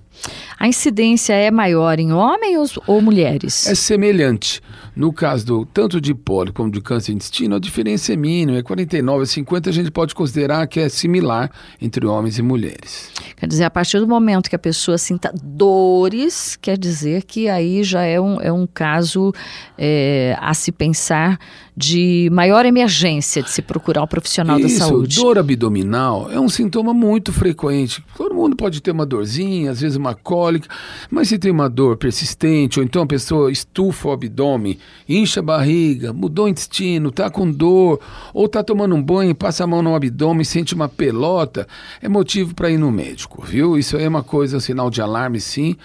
A 0.59 0.67
incidência 0.67 1.33
é 1.33 1.49
maior 1.49 1.99
em 1.99 2.11
homens 2.11 2.77
ou 2.85 3.01
mulheres? 3.01 3.65
É 3.67 3.75
semelhante. 3.75 4.61
No 4.99 5.13
caso 5.13 5.45
do, 5.45 5.65
tanto 5.65 6.01
de 6.01 6.13
pólipo 6.13 6.57
como 6.57 6.69
de 6.69 6.81
câncer 6.81 7.13
de 7.13 7.15
intestino, 7.15 7.55
a 7.55 7.59
diferença 7.59 8.11
é 8.11 8.17
mínima, 8.17 8.57
é 8.57 8.61
49 8.61 9.23
a 9.23 9.25
50, 9.25 9.69
a 9.69 9.71
gente 9.71 9.89
pode 9.89 10.13
considerar 10.13 10.67
que 10.67 10.77
é 10.77 10.89
similar 10.89 11.49
entre 11.81 12.05
homens 12.05 12.37
e 12.37 12.41
mulheres. 12.41 13.09
Quer 13.37 13.47
dizer, 13.47 13.63
a 13.63 13.69
partir 13.69 14.01
do 14.01 14.07
momento 14.09 14.49
que 14.49 14.57
a 14.57 14.59
pessoa 14.59 14.97
sinta 14.97 15.33
dores, 15.41 16.57
quer 16.57 16.77
dizer 16.77 17.23
que 17.23 17.47
aí 17.47 17.81
já 17.81 18.03
é 18.03 18.19
um, 18.19 18.41
é 18.41 18.51
um 18.51 18.67
caso 18.67 19.33
é, 19.77 20.35
a 20.37 20.53
se 20.53 20.69
pensar 20.69 21.39
de 21.79 22.27
maior 22.33 22.65
emergência 22.65 23.41
de 23.41 23.49
se 23.49 23.61
procurar 23.61 24.03
um 24.03 24.07
profissional 24.07 24.59
Isso, 24.59 24.79
da 24.79 24.85
saúde. 24.85 25.15
Dor 25.15 25.37
abdominal 25.37 26.29
é 26.29 26.37
um 26.37 26.49
sintoma 26.49 26.93
muito 26.93 27.31
frequente. 27.31 28.03
Todo 28.17 28.35
mundo 28.35 28.53
pode 28.57 28.81
ter 28.81 28.91
uma 28.91 29.05
dorzinha, 29.05 29.71
às 29.71 29.79
vezes 29.79 29.95
uma 29.95 30.13
cólica, 30.13 30.67
mas 31.09 31.29
se 31.29 31.39
tem 31.39 31.49
uma 31.49 31.69
dor 31.69 31.95
persistente, 31.95 32.79
ou 32.79 32.85
então 32.85 33.03
a 33.03 33.07
pessoa 33.07 33.49
estufa 33.49 34.09
o 34.09 34.11
abdômen, 34.11 34.77
incha 35.07 35.39
a 35.39 35.43
barriga, 35.43 36.13
mudou 36.13 36.45
o 36.45 36.49
intestino, 36.49 37.09
está 37.09 37.29
com 37.29 37.49
dor, 37.49 37.99
ou 38.33 38.45
está 38.45 38.63
tomando 38.63 38.95
um 38.95 39.01
banho, 39.01 39.33
passa 39.33 39.63
a 39.63 39.67
mão 39.67 39.81
no 39.81 39.95
abdômen, 39.95 40.43
sente 40.43 40.75
uma 40.75 40.87
pelota, 40.87 41.67
é 42.01 42.07
motivo 42.07 42.53
para 42.53 42.69
ir 42.69 42.77
no 42.77 42.91
médico, 42.91 43.43
viu? 43.45 43.77
Isso 43.77 43.97
aí 43.97 44.03
é 44.03 44.09
uma 44.09 44.23
coisa, 44.23 44.59
sinal 44.59 44.89
de 44.89 45.01
alarme, 45.01 45.39
sim. 45.39 45.75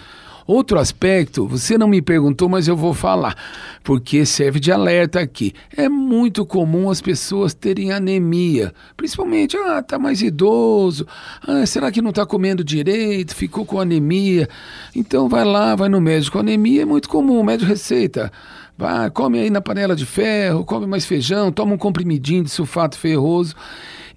Outro 0.47 0.79
aspecto, 0.79 1.47
você 1.47 1.79
não 1.79 1.89
me 1.89 2.03
perguntou, 2.03 2.51
mas 2.51 2.69
eu 2.69 2.77
vou 2.77 2.93
falar, 2.93 3.35
porque 3.83 4.27
serve 4.27 4.61
de 4.61 4.71
alerta 4.71 5.19
aqui. 5.19 5.55
É 5.75 5.89
muito 5.89 6.45
comum 6.45 6.91
as 6.91 7.01
pessoas 7.01 7.55
terem 7.55 7.93
anemia, 7.93 8.75
principalmente, 8.95 9.57
ah, 9.57 9.83
tá 9.83 9.99
mais 9.99 10.21
idoso, 10.21 11.07
ah, 11.47 11.65
será 11.65 11.91
que 11.91 12.03
não 12.03 12.11
está 12.11 12.27
comendo 12.27 12.63
direito, 12.63 13.35
ficou 13.35 13.65
com 13.65 13.81
anemia? 13.81 14.47
Então 14.95 15.31
vai 15.31 15.45
lá, 15.45 15.75
vai 15.75 15.89
no 15.89 16.01
médico. 16.01 16.39
Anemia 16.39 16.83
é 16.83 16.87
muito 16.87 17.09
comum, 17.09 17.43
médico 17.43 17.71
receita. 17.71 18.31
Vai, 18.77 19.11
come 19.11 19.39
aí 19.39 19.49
na 19.49 19.63
panela 19.63 19.97
de 19.97 20.05
ferro, 20.05 20.65
come 20.65 20.87
mais 20.87 21.07
feijão, 21.07 21.51
toma 21.51 21.75
um 21.75 21.79
comprimidinho 21.79 22.45
de 22.45 22.51
sulfato 22.51 22.99
ferroso. 22.99 23.55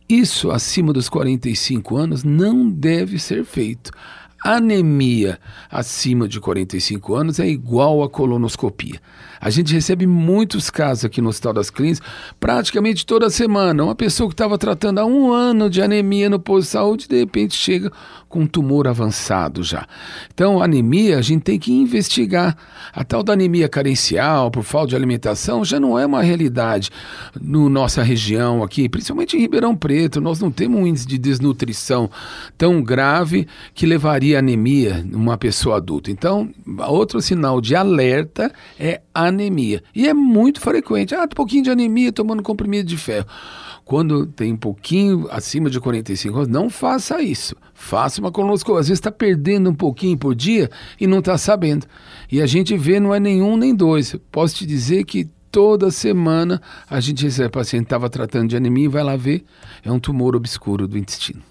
Isso 0.10 0.52
acima 0.52 0.92
dos 0.92 1.08
45 1.08 1.96
anos 1.96 2.24
não 2.24 2.70
deve 2.70 3.18
ser 3.18 3.46
feito 3.46 3.92
anemia 4.44 5.40
acima 5.70 6.28
de 6.28 6.40
45 6.40 7.16
anos 7.16 7.40
é 7.40 7.48
igual 7.48 8.04
a 8.04 8.10
colonoscopia. 8.10 9.02
A 9.40 9.50
gente 9.50 9.74
recebe 9.74 10.08
muitos 10.08 10.70
casos 10.70 11.06
aqui 11.06 11.22
no 11.22 11.30
Hospital 11.30 11.54
das 11.54 11.70
Clínicas, 11.70 12.02
praticamente 12.40 13.06
toda 13.06 13.30
semana. 13.30 13.84
Uma 13.84 13.96
pessoa 13.96 14.28
que 14.30 14.34
estava 14.34 14.58
tratando 14.58 15.00
há 15.00 15.06
um 15.06 15.32
ano 15.32 15.70
de 15.70 15.82
anemia 15.82 16.30
no 16.30 16.40
posto 16.40 16.68
de 16.68 16.72
saúde, 16.72 17.08
de 17.08 17.20
repente 17.20 17.56
chega 17.56 17.92
com 18.30 18.42
um 18.42 18.48
tumor 18.48 18.88
avançado 18.88 19.64
já. 19.64 19.88
Então, 20.34 20.62
anemia, 20.62 21.18
a 21.18 21.22
gente 21.22 21.44
tem 21.44 21.58
que 21.58 21.72
investigar. 21.72 22.58
A 22.94 23.04
tal 23.04 23.24
da 23.24 23.34
anemia 23.34 23.70
carencial, 23.70 24.52
por 24.52 24.64
falta 24.64 24.90
de 24.90 24.96
alimentação, 24.96 25.64
já 25.64 25.80
não 25.80 25.98
é 25.98 26.06
uma 26.06 26.22
realidade 26.22 26.90
no 27.40 27.70
nossa 27.70 28.04
região 28.04 28.64
aqui, 28.64 28.90
principalmente 28.90 29.38
em 29.38 29.40
Ribeirão 29.40 29.76
Preto. 29.76 30.20
Nós 30.20 30.40
não 30.40 30.52
temos 30.52 30.80
um 30.80 30.88
índice 30.88 31.08
de 31.08 31.18
desnutrição 31.18 32.10
tão 32.58 32.82
grave 32.82 33.48
que 33.74 33.86
levaria 33.86 34.40
anemia 34.40 35.06
numa 35.06 35.38
pessoa 35.38 35.78
adulta. 35.78 36.12
Então, 36.12 36.50
outro 36.88 37.22
sinal 37.22 37.62
de 37.62 37.76
alerta 37.76 38.52
é 38.80 39.02
anemia. 39.28 39.84
E 39.94 40.08
é 40.08 40.14
muito 40.14 40.60
frequente. 40.60 41.16
Ah, 41.16 41.24
um 41.24 41.36
pouquinho 41.36 41.64
de 41.64 41.70
anemia 41.70 42.12
tomando 42.12 42.44
comprimido 42.44 42.88
de 42.88 42.98
ferro. 42.98 43.28
Quando 43.86 44.26
tem 44.26 44.52
um 44.52 44.58
pouquinho 44.58 45.28
acima 45.32 45.70
de 45.70 45.80
45 45.80 46.38
anos, 46.38 46.50
não 46.50 46.70
faça 46.70 47.22
isso. 47.22 47.56
Faça 47.74 48.20
uma 48.20 48.32
colonoscopia. 48.32 48.82
Às 48.82 48.88
vezes 48.88 49.00
está 49.00 49.12
perdendo 49.12 49.70
um 49.70 49.76
pouquinho 49.76 50.18
por 50.18 50.36
dia 50.36 50.70
e 51.00 51.08
não 51.08 51.20
está 51.20 51.38
sabendo. 51.38 51.86
E 52.30 52.42
a 52.42 52.46
gente 52.46 52.76
vê, 52.76 53.00
não 53.00 53.16
é 53.16 53.20
nenhum 53.20 53.56
nem 53.56 53.74
dois. 53.74 54.16
Posso 54.30 54.56
te 54.56 54.66
dizer 54.66 55.06
que 55.06 55.30
toda 55.50 55.90
semana 55.90 56.62
a 56.90 57.00
gente 57.00 57.24
recebe 57.24 57.50
paciente 57.50 57.84
estava 57.84 58.10
tratando 58.10 58.50
de 58.50 58.58
anemia 58.58 58.86
e 58.86 58.90
vai 58.90 59.04
lá 59.04 59.16
ver, 59.16 59.46
é 59.84 59.92
um 59.92 60.00
tumor 60.00 60.36
obscuro 60.36 60.88
do 60.88 60.98
intestino. 60.98 61.42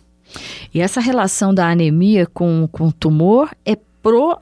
E 0.75 0.81
essa 0.81 1.01
relação 1.01 1.55
da 1.55 1.69
anemia 1.69 2.27
com, 2.27 2.69
com 2.71 2.91
tumor 2.91 3.51
é 3.65 3.77
pro 4.03 4.39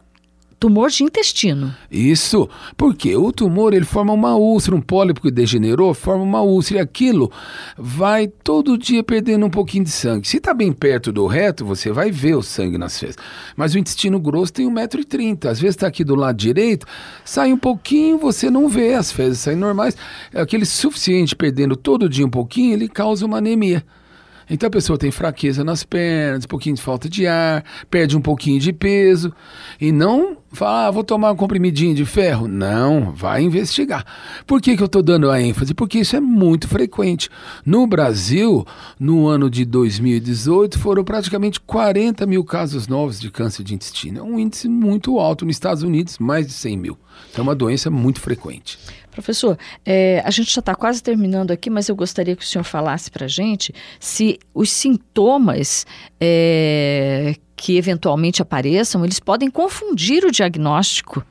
tumor 0.58 0.90
de 0.90 1.04
intestino. 1.04 1.74
Isso, 1.90 2.48
porque 2.76 3.16
o 3.16 3.32
tumor 3.32 3.74
ele 3.74 3.84
forma 3.84 4.12
uma 4.12 4.34
úlcera, 4.36 4.76
um 4.76 4.80
pólipo 4.80 5.20
que 5.20 5.30
degenerou, 5.30 5.92
forma 5.94 6.22
uma 6.22 6.42
úlcera 6.42 6.80
e 6.80 6.82
aquilo 6.82 7.30
vai 7.76 8.26
todo 8.26 8.78
dia 8.78 9.02
perdendo 9.02 9.46
um 9.46 9.50
pouquinho 9.50 9.84
de 9.84 9.90
sangue. 9.90 10.28
Se 10.28 10.38
está 10.38 10.54
bem 10.54 10.72
perto 10.72 11.12
do 11.12 11.26
reto, 11.26 11.64
você 11.64 11.92
vai 11.92 12.10
ver 12.10 12.36
o 12.36 12.42
sangue 12.42 12.78
nas 12.78 12.98
fezes. 12.98 13.16
Mas 13.56 13.74
o 13.74 13.78
intestino 13.78 14.18
grosso 14.18 14.52
tem 14.52 14.70
1,30m. 14.70 15.46
Às 15.46 15.60
vezes 15.60 15.76
está 15.76 15.86
aqui 15.86 16.04
do 16.04 16.14
lado 16.14 16.36
direito, 16.36 16.86
sai 17.24 17.52
um 17.52 17.58
pouquinho, 17.58 18.18
você 18.18 18.50
não 18.50 18.68
vê, 18.68 18.94
as 18.94 19.12
fezes 19.12 19.40
saem 19.40 19.56
normais. 19.56 19.96
Aquele 20.34 20.64
suficiente 20.64 21.36
perdendo 21.36 21.76
todo 21.76 22.08
dia 22.08 22.26
um 22.26 22.30
pouquinho, 22.30 22.74
ele 22.74 22.88
causa 22.88 23.26
uma 23.26 23.38
anemia. 23.38 23.84
Então 24.48 24.66
a 24.66 24.70
pessoa 24.70 24.98
tem 24.98 25.10
fraqueza 25.10 25.64
nas 25.64 25.84
pernas, 25.84 26.44
um 26.44 26.48
pouquinho 26.48 26.76
de 26.76 26.82
falta 26.82 27.08
de 27.08 27.26
ar, 27.26 27.64
perde 27.90 28.16
um 28.16 28.20
pouquinho 28.20 28.60
de 28.60 28.72
peso 28.72 29.32
e 29.80 29.90
não 29.90 30.36
fala, 30.54 30.86
ah, 30.86 30.90
vou 30.90 31.04
tomar 31.04 31.32
um 31.32 31.36
comprimidinho 31.36 31.94
de 31.94 32.04
ferro. 32.04 32.48
Não, 32.48 33.12
vai 33.12 33.42
investigar. 33.42 34.04
Por 34.46 34.60
que, 34.60 34.76
que 34.76 34.82
eu 34.82 34.86
estou 34.86 35.02
dando 35.02 35.30
a 35.30 35.40
ênfase? 35.40 35.74
Porque 35.74 35.98
isso 35.98 36.16
é 36.16 36.20
muito 36.20 36.68
frequente. 36.68 37.28
No 37.64 37.86
Brasil, 37.86 38.66
no 38.98 39.26
ano 39.26 39.50
de 39.50 39.64
2018, 39.64 40.78
foram 40.78 41.04
praticamente 41.04 41.60
40 41.60 42.26
mil 42.26 42.44
casos 42.44 42.86
novos 42.86 43.20
de 43.20 43.30
câncer 43.30 43.62
de 43.62 43.74
intestino. 43.74 44.20
É 44.20 44.22
um 44.22 44.38
índice 44.38 44.68
muito 44.68 45.18
alto. 45.18 45.44
Nos 45.44 45.56
Estados 45.56 45.82
Unidos, 45.82 46.18
mais 46.18 46.46
de 46.46 46.52
100 46.52 46.76
mil. 46.76 46.98
Então 47.30 47.42
é 47.42 47.48
uma 47.48 47.54
doença 47.54 47.90
muito 47.90 48.20
frequente. 48.20 48.78
Professor, 49.14 49.56
é, 49.86 50.20
a 50.24 50.30
gente 50.30 50.52
já 50.52 50.58
está 50.58 50.74
quase 50.74 51.00
terminando 51.00 51.52
aqui, 51.52 51.70
mas 51.70 51.88
eu 51.88 51.94
gostaria 51.94 52.34
que 52.34 52.42
o 52.42 52.46
senhor 52.46 52.64
falasse 52.64 53.12
para 53.12 53.26
a 53.26 53.28
gente 53.28 53.72
se 54.00 54.40
os 54.52 54.72
sintomas 54.72 55.86
é, 56.20 57.36
que 57.56 57.76
eventualmente 57.76 58.42
apareçam, 58.42 59.04
eles 59.04 59.20
podem 59.20 59.50
confundir 59.50 60.24
o 60.24 60.30
diagnóstico. 60.30 61.24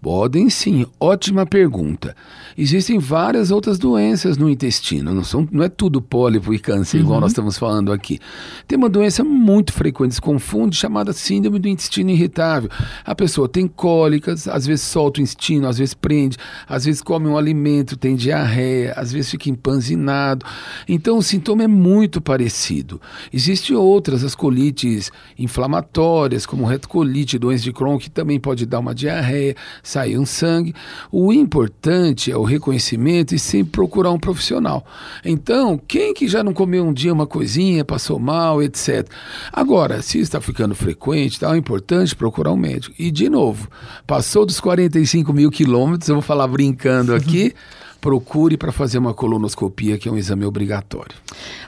Podem 0.00 0.48
sim, 0.48 0.86
ótima 1.00 1.44
pergunta. 1.44 2.14
Existem 2.60 2.98
várias 2.98 3.52
outras 3.52 3.78
doenças 3.78 4.36
no 4.36 4.50
intestino, 4.50 5.14
não, 5.14 5.22
são, 5.22 5.46
não 5.52 5.62
é 5.62 5.68
tudo 5.68 6.02
pólipo 6.02 6.52
e 6.52 6.58
câncer, 6.58 6.96
uhum. 6.96 7.04
igual 7.04 7.20
nós 7.20 7.30
estamos 7.30 7.56
falando 7.56 7.92
aqui. 7.92 8.18
Tem 8.66 8.76
uma 8.76 8.88
doença 8.88 9.22
muito 9.22 9.72
frequente, 9.72 10.16
se 10.16 10.20
confunde, 10.20 10.74
chamada 10.74 11.12
síndrome 11.12 11.60
do 11.60 11.68
intestino 11.68 12.10
irritável. 12.10 12.68
A 13.04 13.14
pessoa 13.14 13.48
tem 13.48 13.68
cólicas, 13.68 14.48
às 14.48 14.66
vezes 14.66 14.84
solta 14.84 15.20
o 15.20 15.22
intestino, 15.22 15.68
às 15.68 15.78
vezes 15.78 15.94
prende, 15.94 16.36
às 16.68 16.84
vezes 16.84 17.00
come 17.00 17.28
um 17.28 17.38
alimento, 17.38 17.96
tem 17.96 18.16
diarreia, 18.16 18.92
às 18.96 19.12
vezes 19.12 19.30
fica 19.30 19.48
empanzinado. 19.48 20.44
Então 20.88 21.18
o 21.18 21.22
sintoma 21.22 21.62
é 21.62 21.68
muito 21.68 22.20
parecido. 22.20 23.00
Existem 23.32 23.76
outras, 23.76 24.24
as 24.24 24.34
colites 24.34 25.12
inflamatórias, 25.38 26.44
como 26.44 26.64
retocolite, 26.64 27.38
doença 27.38 27.62
de 27.62 27.72
Crohn, 27.72 27.98
que 27.98 28.10
também 28.10 28.40
pode 28.40 28.66
dar 28.66 28.80
uma 28.80 28.92
diarreia 28.92 29.54
sair 29.80 30.18
um 30.18 30.26
sangue. 30.26 30.74
O 31.12 31.32
importante 31.32 32.32
é 32.32 32.36
o 32.36 32.47
reconhecimento 32.48 33.34
e 33.34 33.38
sempre 33.38 33.72
procurar 33.72 34.10
um 34.10 34.18
profissional. 34.18 34.84
Então, 35.24 35.80
quem 35.86 36.12
que 36.12 36.26
já 36.26 36.42
não 36.42 36.52
comeu 36.52 36.84
um 36.84 36.92
dia 36.92 37.12
uma 37.12 37.26
coisinha, 37.26 37.84
passou 37.84 38.18
mal, 38.18 38.62
etc. 38.62 39.08
Agora, 39.52 40.02
se 40.02 40.18
está 40.18 40.40
ficando 40.40 40.74
frequente, 40.74 41.38
tá, 41.38 41.54
é 41.54 41.58
importante 41.58 42.16
procurar 42.16 42.52
um 42.52 42.56
médico. 42.56 42.94
E, 42.98 43.10
de 43.10 43.28
novo, 43.28 43.68
passou 44.06 44.44
dos 44.44 44.58
45 44.60 45.32
mil 45.32 45.50
quilômetros, 45.50 46.08
eu 46.08 46.16
vou 46.16 46.22
falar 46.22 46.48
brincando 46.48 47.14
aqui, 47.14 47.54
procure 48.00 48.56
para 48.56 48.72
fazer 48.72 48.98
uma 48.98 49.14
colonoscopia, 49.14 49.98
que 49.98 50.08
é 50.08 50.12
um 50.12 50.16
exame 50.16 50.44
obrigatório. 50.44 51.14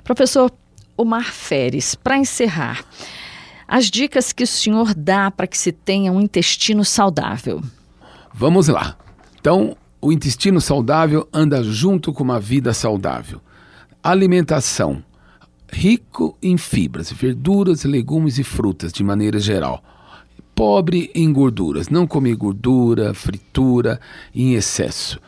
Professor 0.02 0.50
Omar 0.96 1.32
Feres, 1.32 1.94
para 1.94 2.18
encerrar, 2.18 2.84
as 3.66 3.86
dicas 3.86 4.32
que 4.32 4.42
o 4.42 4.46
senhor 4.46 4.94
dá 4.94 5.30
para 5.30 5.46
que 5.46 5.56
se 5.56 5.70
tenha 5.70 6.10
um 6.10 6.20
intestino 6.20 6.84
saudável. 6.84 7.62
Vamos 8.34 8.68
lá. 8.68 8.96
Então, 9.40 9.76
o 10.00 10.12
intestino 10.12 10.60
saudável 10.60 11.28
anda 11.32 11.62
junto 11.62 12.12
com 12.12 12.22
uma 12.22 12.40
vida 12.40 12.72
saudável. 12.72 13.40
Alimentação 14.02 15.02
rico 15.72 16.36
em 16.42 16.56
fibras, 16.56 17.12
verduras, 17.12 17.84
legumes 17.84 18.38
e 18.38 18.44
frutas 18.44 18.92
de 18.92 19.04
maneira 19.04 19.38
geral. 19.38 19.82
Pobre 20.54 21.10
em 21.14 21.32
gorduras, 21.32 21.88
não 21.88 22.06
comer 22.06 22.34
gordura, 22.34 23.14
fritura 23.14 24.00
em 24.34 24.54
excesso. 24.54 25.20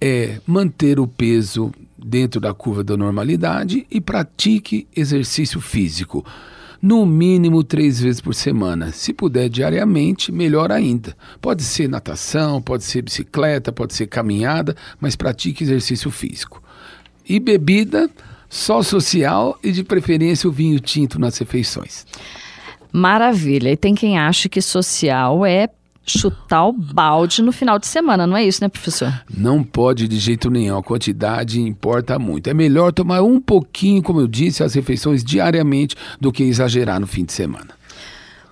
É 0.00 0.40
manter 0.46 1.00
o 1.00 1.06
peso 1.06 1.72
dentro 1.96 2.40
da 2.40 2.54
curva 2.54 2.82
da 2.82 2.96
normalidade 2.96 3.86
e 3.90 4.00
pratique 4.00 4.86
exercício 4.94 5.60
físico 5.60 6.24
no 6.80 7.04
mínimo 7.04 7.62
três 7.62 8.00
vezes 8.00 8.20
por 8.20 8.34
semana. 8.34 8.92
Se 8.92 9.12
puder 9.12 9.48
diariamente, 9.48 10.32
melhor 10.32 10.72
ainda. 10.72 11.16
Pode 11.40 11.62
ser 11.62 11.88
natação, 11.88 12.62
pode 12.62 12.84
ser 12.84 13.02
bicicleta, 13.02 13.72
pode 13.72 13.94
ser 13.94 14.06
caminhada, 14.06 14.74
mas 14.98 15.16
pratique 15.16 15.64
exercício 15.64 16.10
físico. 16.10 16.62
E 17.28 17.38
bebida 17.38 18.10
só 18.48 18.82
social 18.82 19.58
e 19.62 19.70
de 19.70 19.84
preferência 19.84 20.48
o 20.48 20.52
vinho 20.52 20.80
tinto 20.80 21.18
nas 21.18 21.38
refeições. 21.38 22.04
Maravilha. 22.92 23.70
E 23.70 23.76
tem 23.76 23.94
quem 23.94 24.18
acha 24.18 24.48
que 24.48 24.60
social 24.60 25.46
é 25.46 25.68
chutar 26.04 26.66
o 26.66 26.72
balde 26.72 27.42
no 27.42 27.52
final 27.52 27.78
de 27.78 27.86
semana, 27.86 28.26
não 28.26 28.36
é 28.36 28.44
isso, 28.44 28.62
né, 28.62 28.68
professor? 28.68 29.12
Não 29.32 29.62
pode 29.62 30.08
de 30.08 30.18
jeito 30.18 30.50
nenhum, 30.50 30.76
a 30.76 30.82
quantidade 30.82 31.60
importa 31.60 32.18
muito. 32.18 32.48
É 32.48 32.54
melhor 32.54 32.92
tomar 32.92 33.22
um 33.22 33.40
pouquinho, 33.40 34.02
como 34.02 34.20
eu 34.20 34.26
disse, 34.26 34.62
as 34.62 34.74
refeições 34.74 35.22
diariamente 35.22 35.94
do 36.20 36.32
que 36.32 36.42
exagerar 36.42 36.98
no 37.00 37.06
fim 37.06 37.24
de 37.24 37.32
semana. 37.32 37.80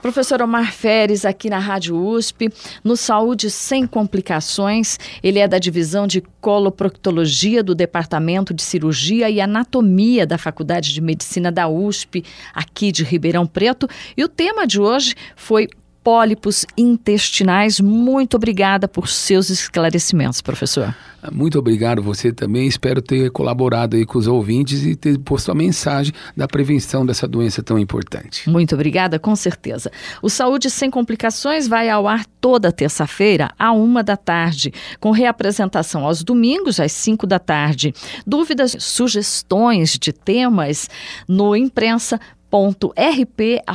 Professor 0.01 0.41
Omar 0.41 0.73
Feres, 0.73 1.25
aqui 1.25 1.51
na 1.51 1.59
Rádio 1.59 1.97
USP, 1.97 2.53
no 2.85 2.97
Saúde 2.97 3.51
Sem 3.51 3.85
Complicações. 3.85 4.97
Ele 5.23 5.41
é 5.41 5.49
da 5.49 5.59
divisão 5.59 6.07
de 6.07 6.23
coloproctologia 6.41 7.65
do 7.65 7.75
Departamento 7.75 8.55
de 8.55 8.63
Cirurgia 8.63 9.29
e 9.29 9.41
Anatomia 9.41 10.25
da 10.25 10.39
Faculdade 10.39 10.95
de 10.95 11.01
Medicina 11.01 11.51
da 11.51 11.69
USP, 11.69 12.25
aqui 12.55 12.93
de 12.93 13.03
Ribeirão 13.03 13.45
Preto. 13.45 13.89
E 14.17 14.23
o 14.23 14.29
tema 14.29 14.69
de 14.69 14.81
hoje 14.81 15.17
foi 15.35 15.69
pólipos 16.09 16.65
intestinais. 16.75 17.81
Muito 17.81 18.39
obrigada 18.39 18.89
por 18.89 19.09
seus 19.09 19.51
esclarecimentos, 19.51 20.41
professor. 20.41 20.95
Muito 21.31 21.59
obrigado 21.59 22.03
você 22.03 22.33
também. 22.33 22.67
Espero 22.67 23.03
ter 23.03 23.31
colaborado 23.31 23.95
aí 23.95 24.07
com 24.07 24.19
os 24.19 24.27
ouvintes 24.27 24.87
e 24.87 24.97
ter 24.97 25.19
posto 25.19 25.51
a 25.51 25.55
mensagem 25.55 26.15
da 26.35 26.49
prevenção 26.49 27.05
dessa 27.05 27.29
doença 27.29 27.63
tão 27.63 27.79
importante. 27.79 28.49
Muito 28.49 28.75
obrigada, 28.75 29.19
com 29.19 29.37
certeza. 29.37 29.91
O 30.23 30.31
Saúde 30.31 30.71
Sem 30.71 30.91
Complicações 30.91 31.69
vai 31.69 31.91
ao 31.91 32.09
ar 32.09 32.25
toda 32.41 32.73
terça-feira, 32.73 33.51
à 33.59 33.73
uma 33.73 34.03
da 34.03 34.17
tarde, 34.17 34.73
com 34.99 35.11
reapresentação 35.11 36.07
aos 36.07 36.23
domingos, 36.23 36.81
às 36.81 36.93
cinco 36.93 37.27
da 37.27 37.39
tarde. 37.39 37.93
Dúvidas, 38.27 38.75
sugestões 38.79 39.99
de 39.99 40.11
temas 40.11 40.89
no 41.29 41.55
imprensa 41.55 42.19
rp.usp.br. 42.51 43.69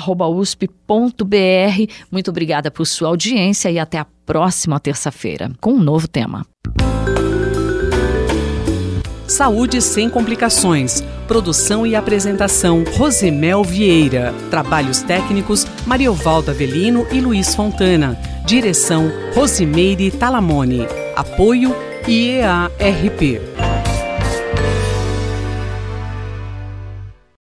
Muito 2.11 2.31
obrigada 2.31 2.71
por 2.71 2.85
sua 2.85 3.09
audiência 3.09 3.69
e 3.69 3.79
até 3.79 3.99
a 3.99 4.05
próxima 4.25 4.79
terça-feira 4.79 5.51
com 5.59 5.73
um 5.73 5.79
novo 5.79 6.07
tema. 6.07 6.45
Saúde 9.27 9.81
sem 9.81 10.09
complicações. 10.09 11.01
Produção 11.27 11.87
e 11.87 11.95
apresentação 11.95 12.83
Rosemel 12.97 13.63
Vieira. 13.63 14.33
Trabalhos 14.51 15.01
técnicos 15.01 15.65
Mariovaldo 15.87 16.51
Avelino 16.51 17.07
e 17.11 17.19
Luiz 17.19 17.55
Fontana. 17.55 18.15
Direção 18.45 19.11
Rosimeire 19.33 20.11
Talamone. 20.11 20.85
Apoio 21.15 21.73
IEARP. 22.07 23.39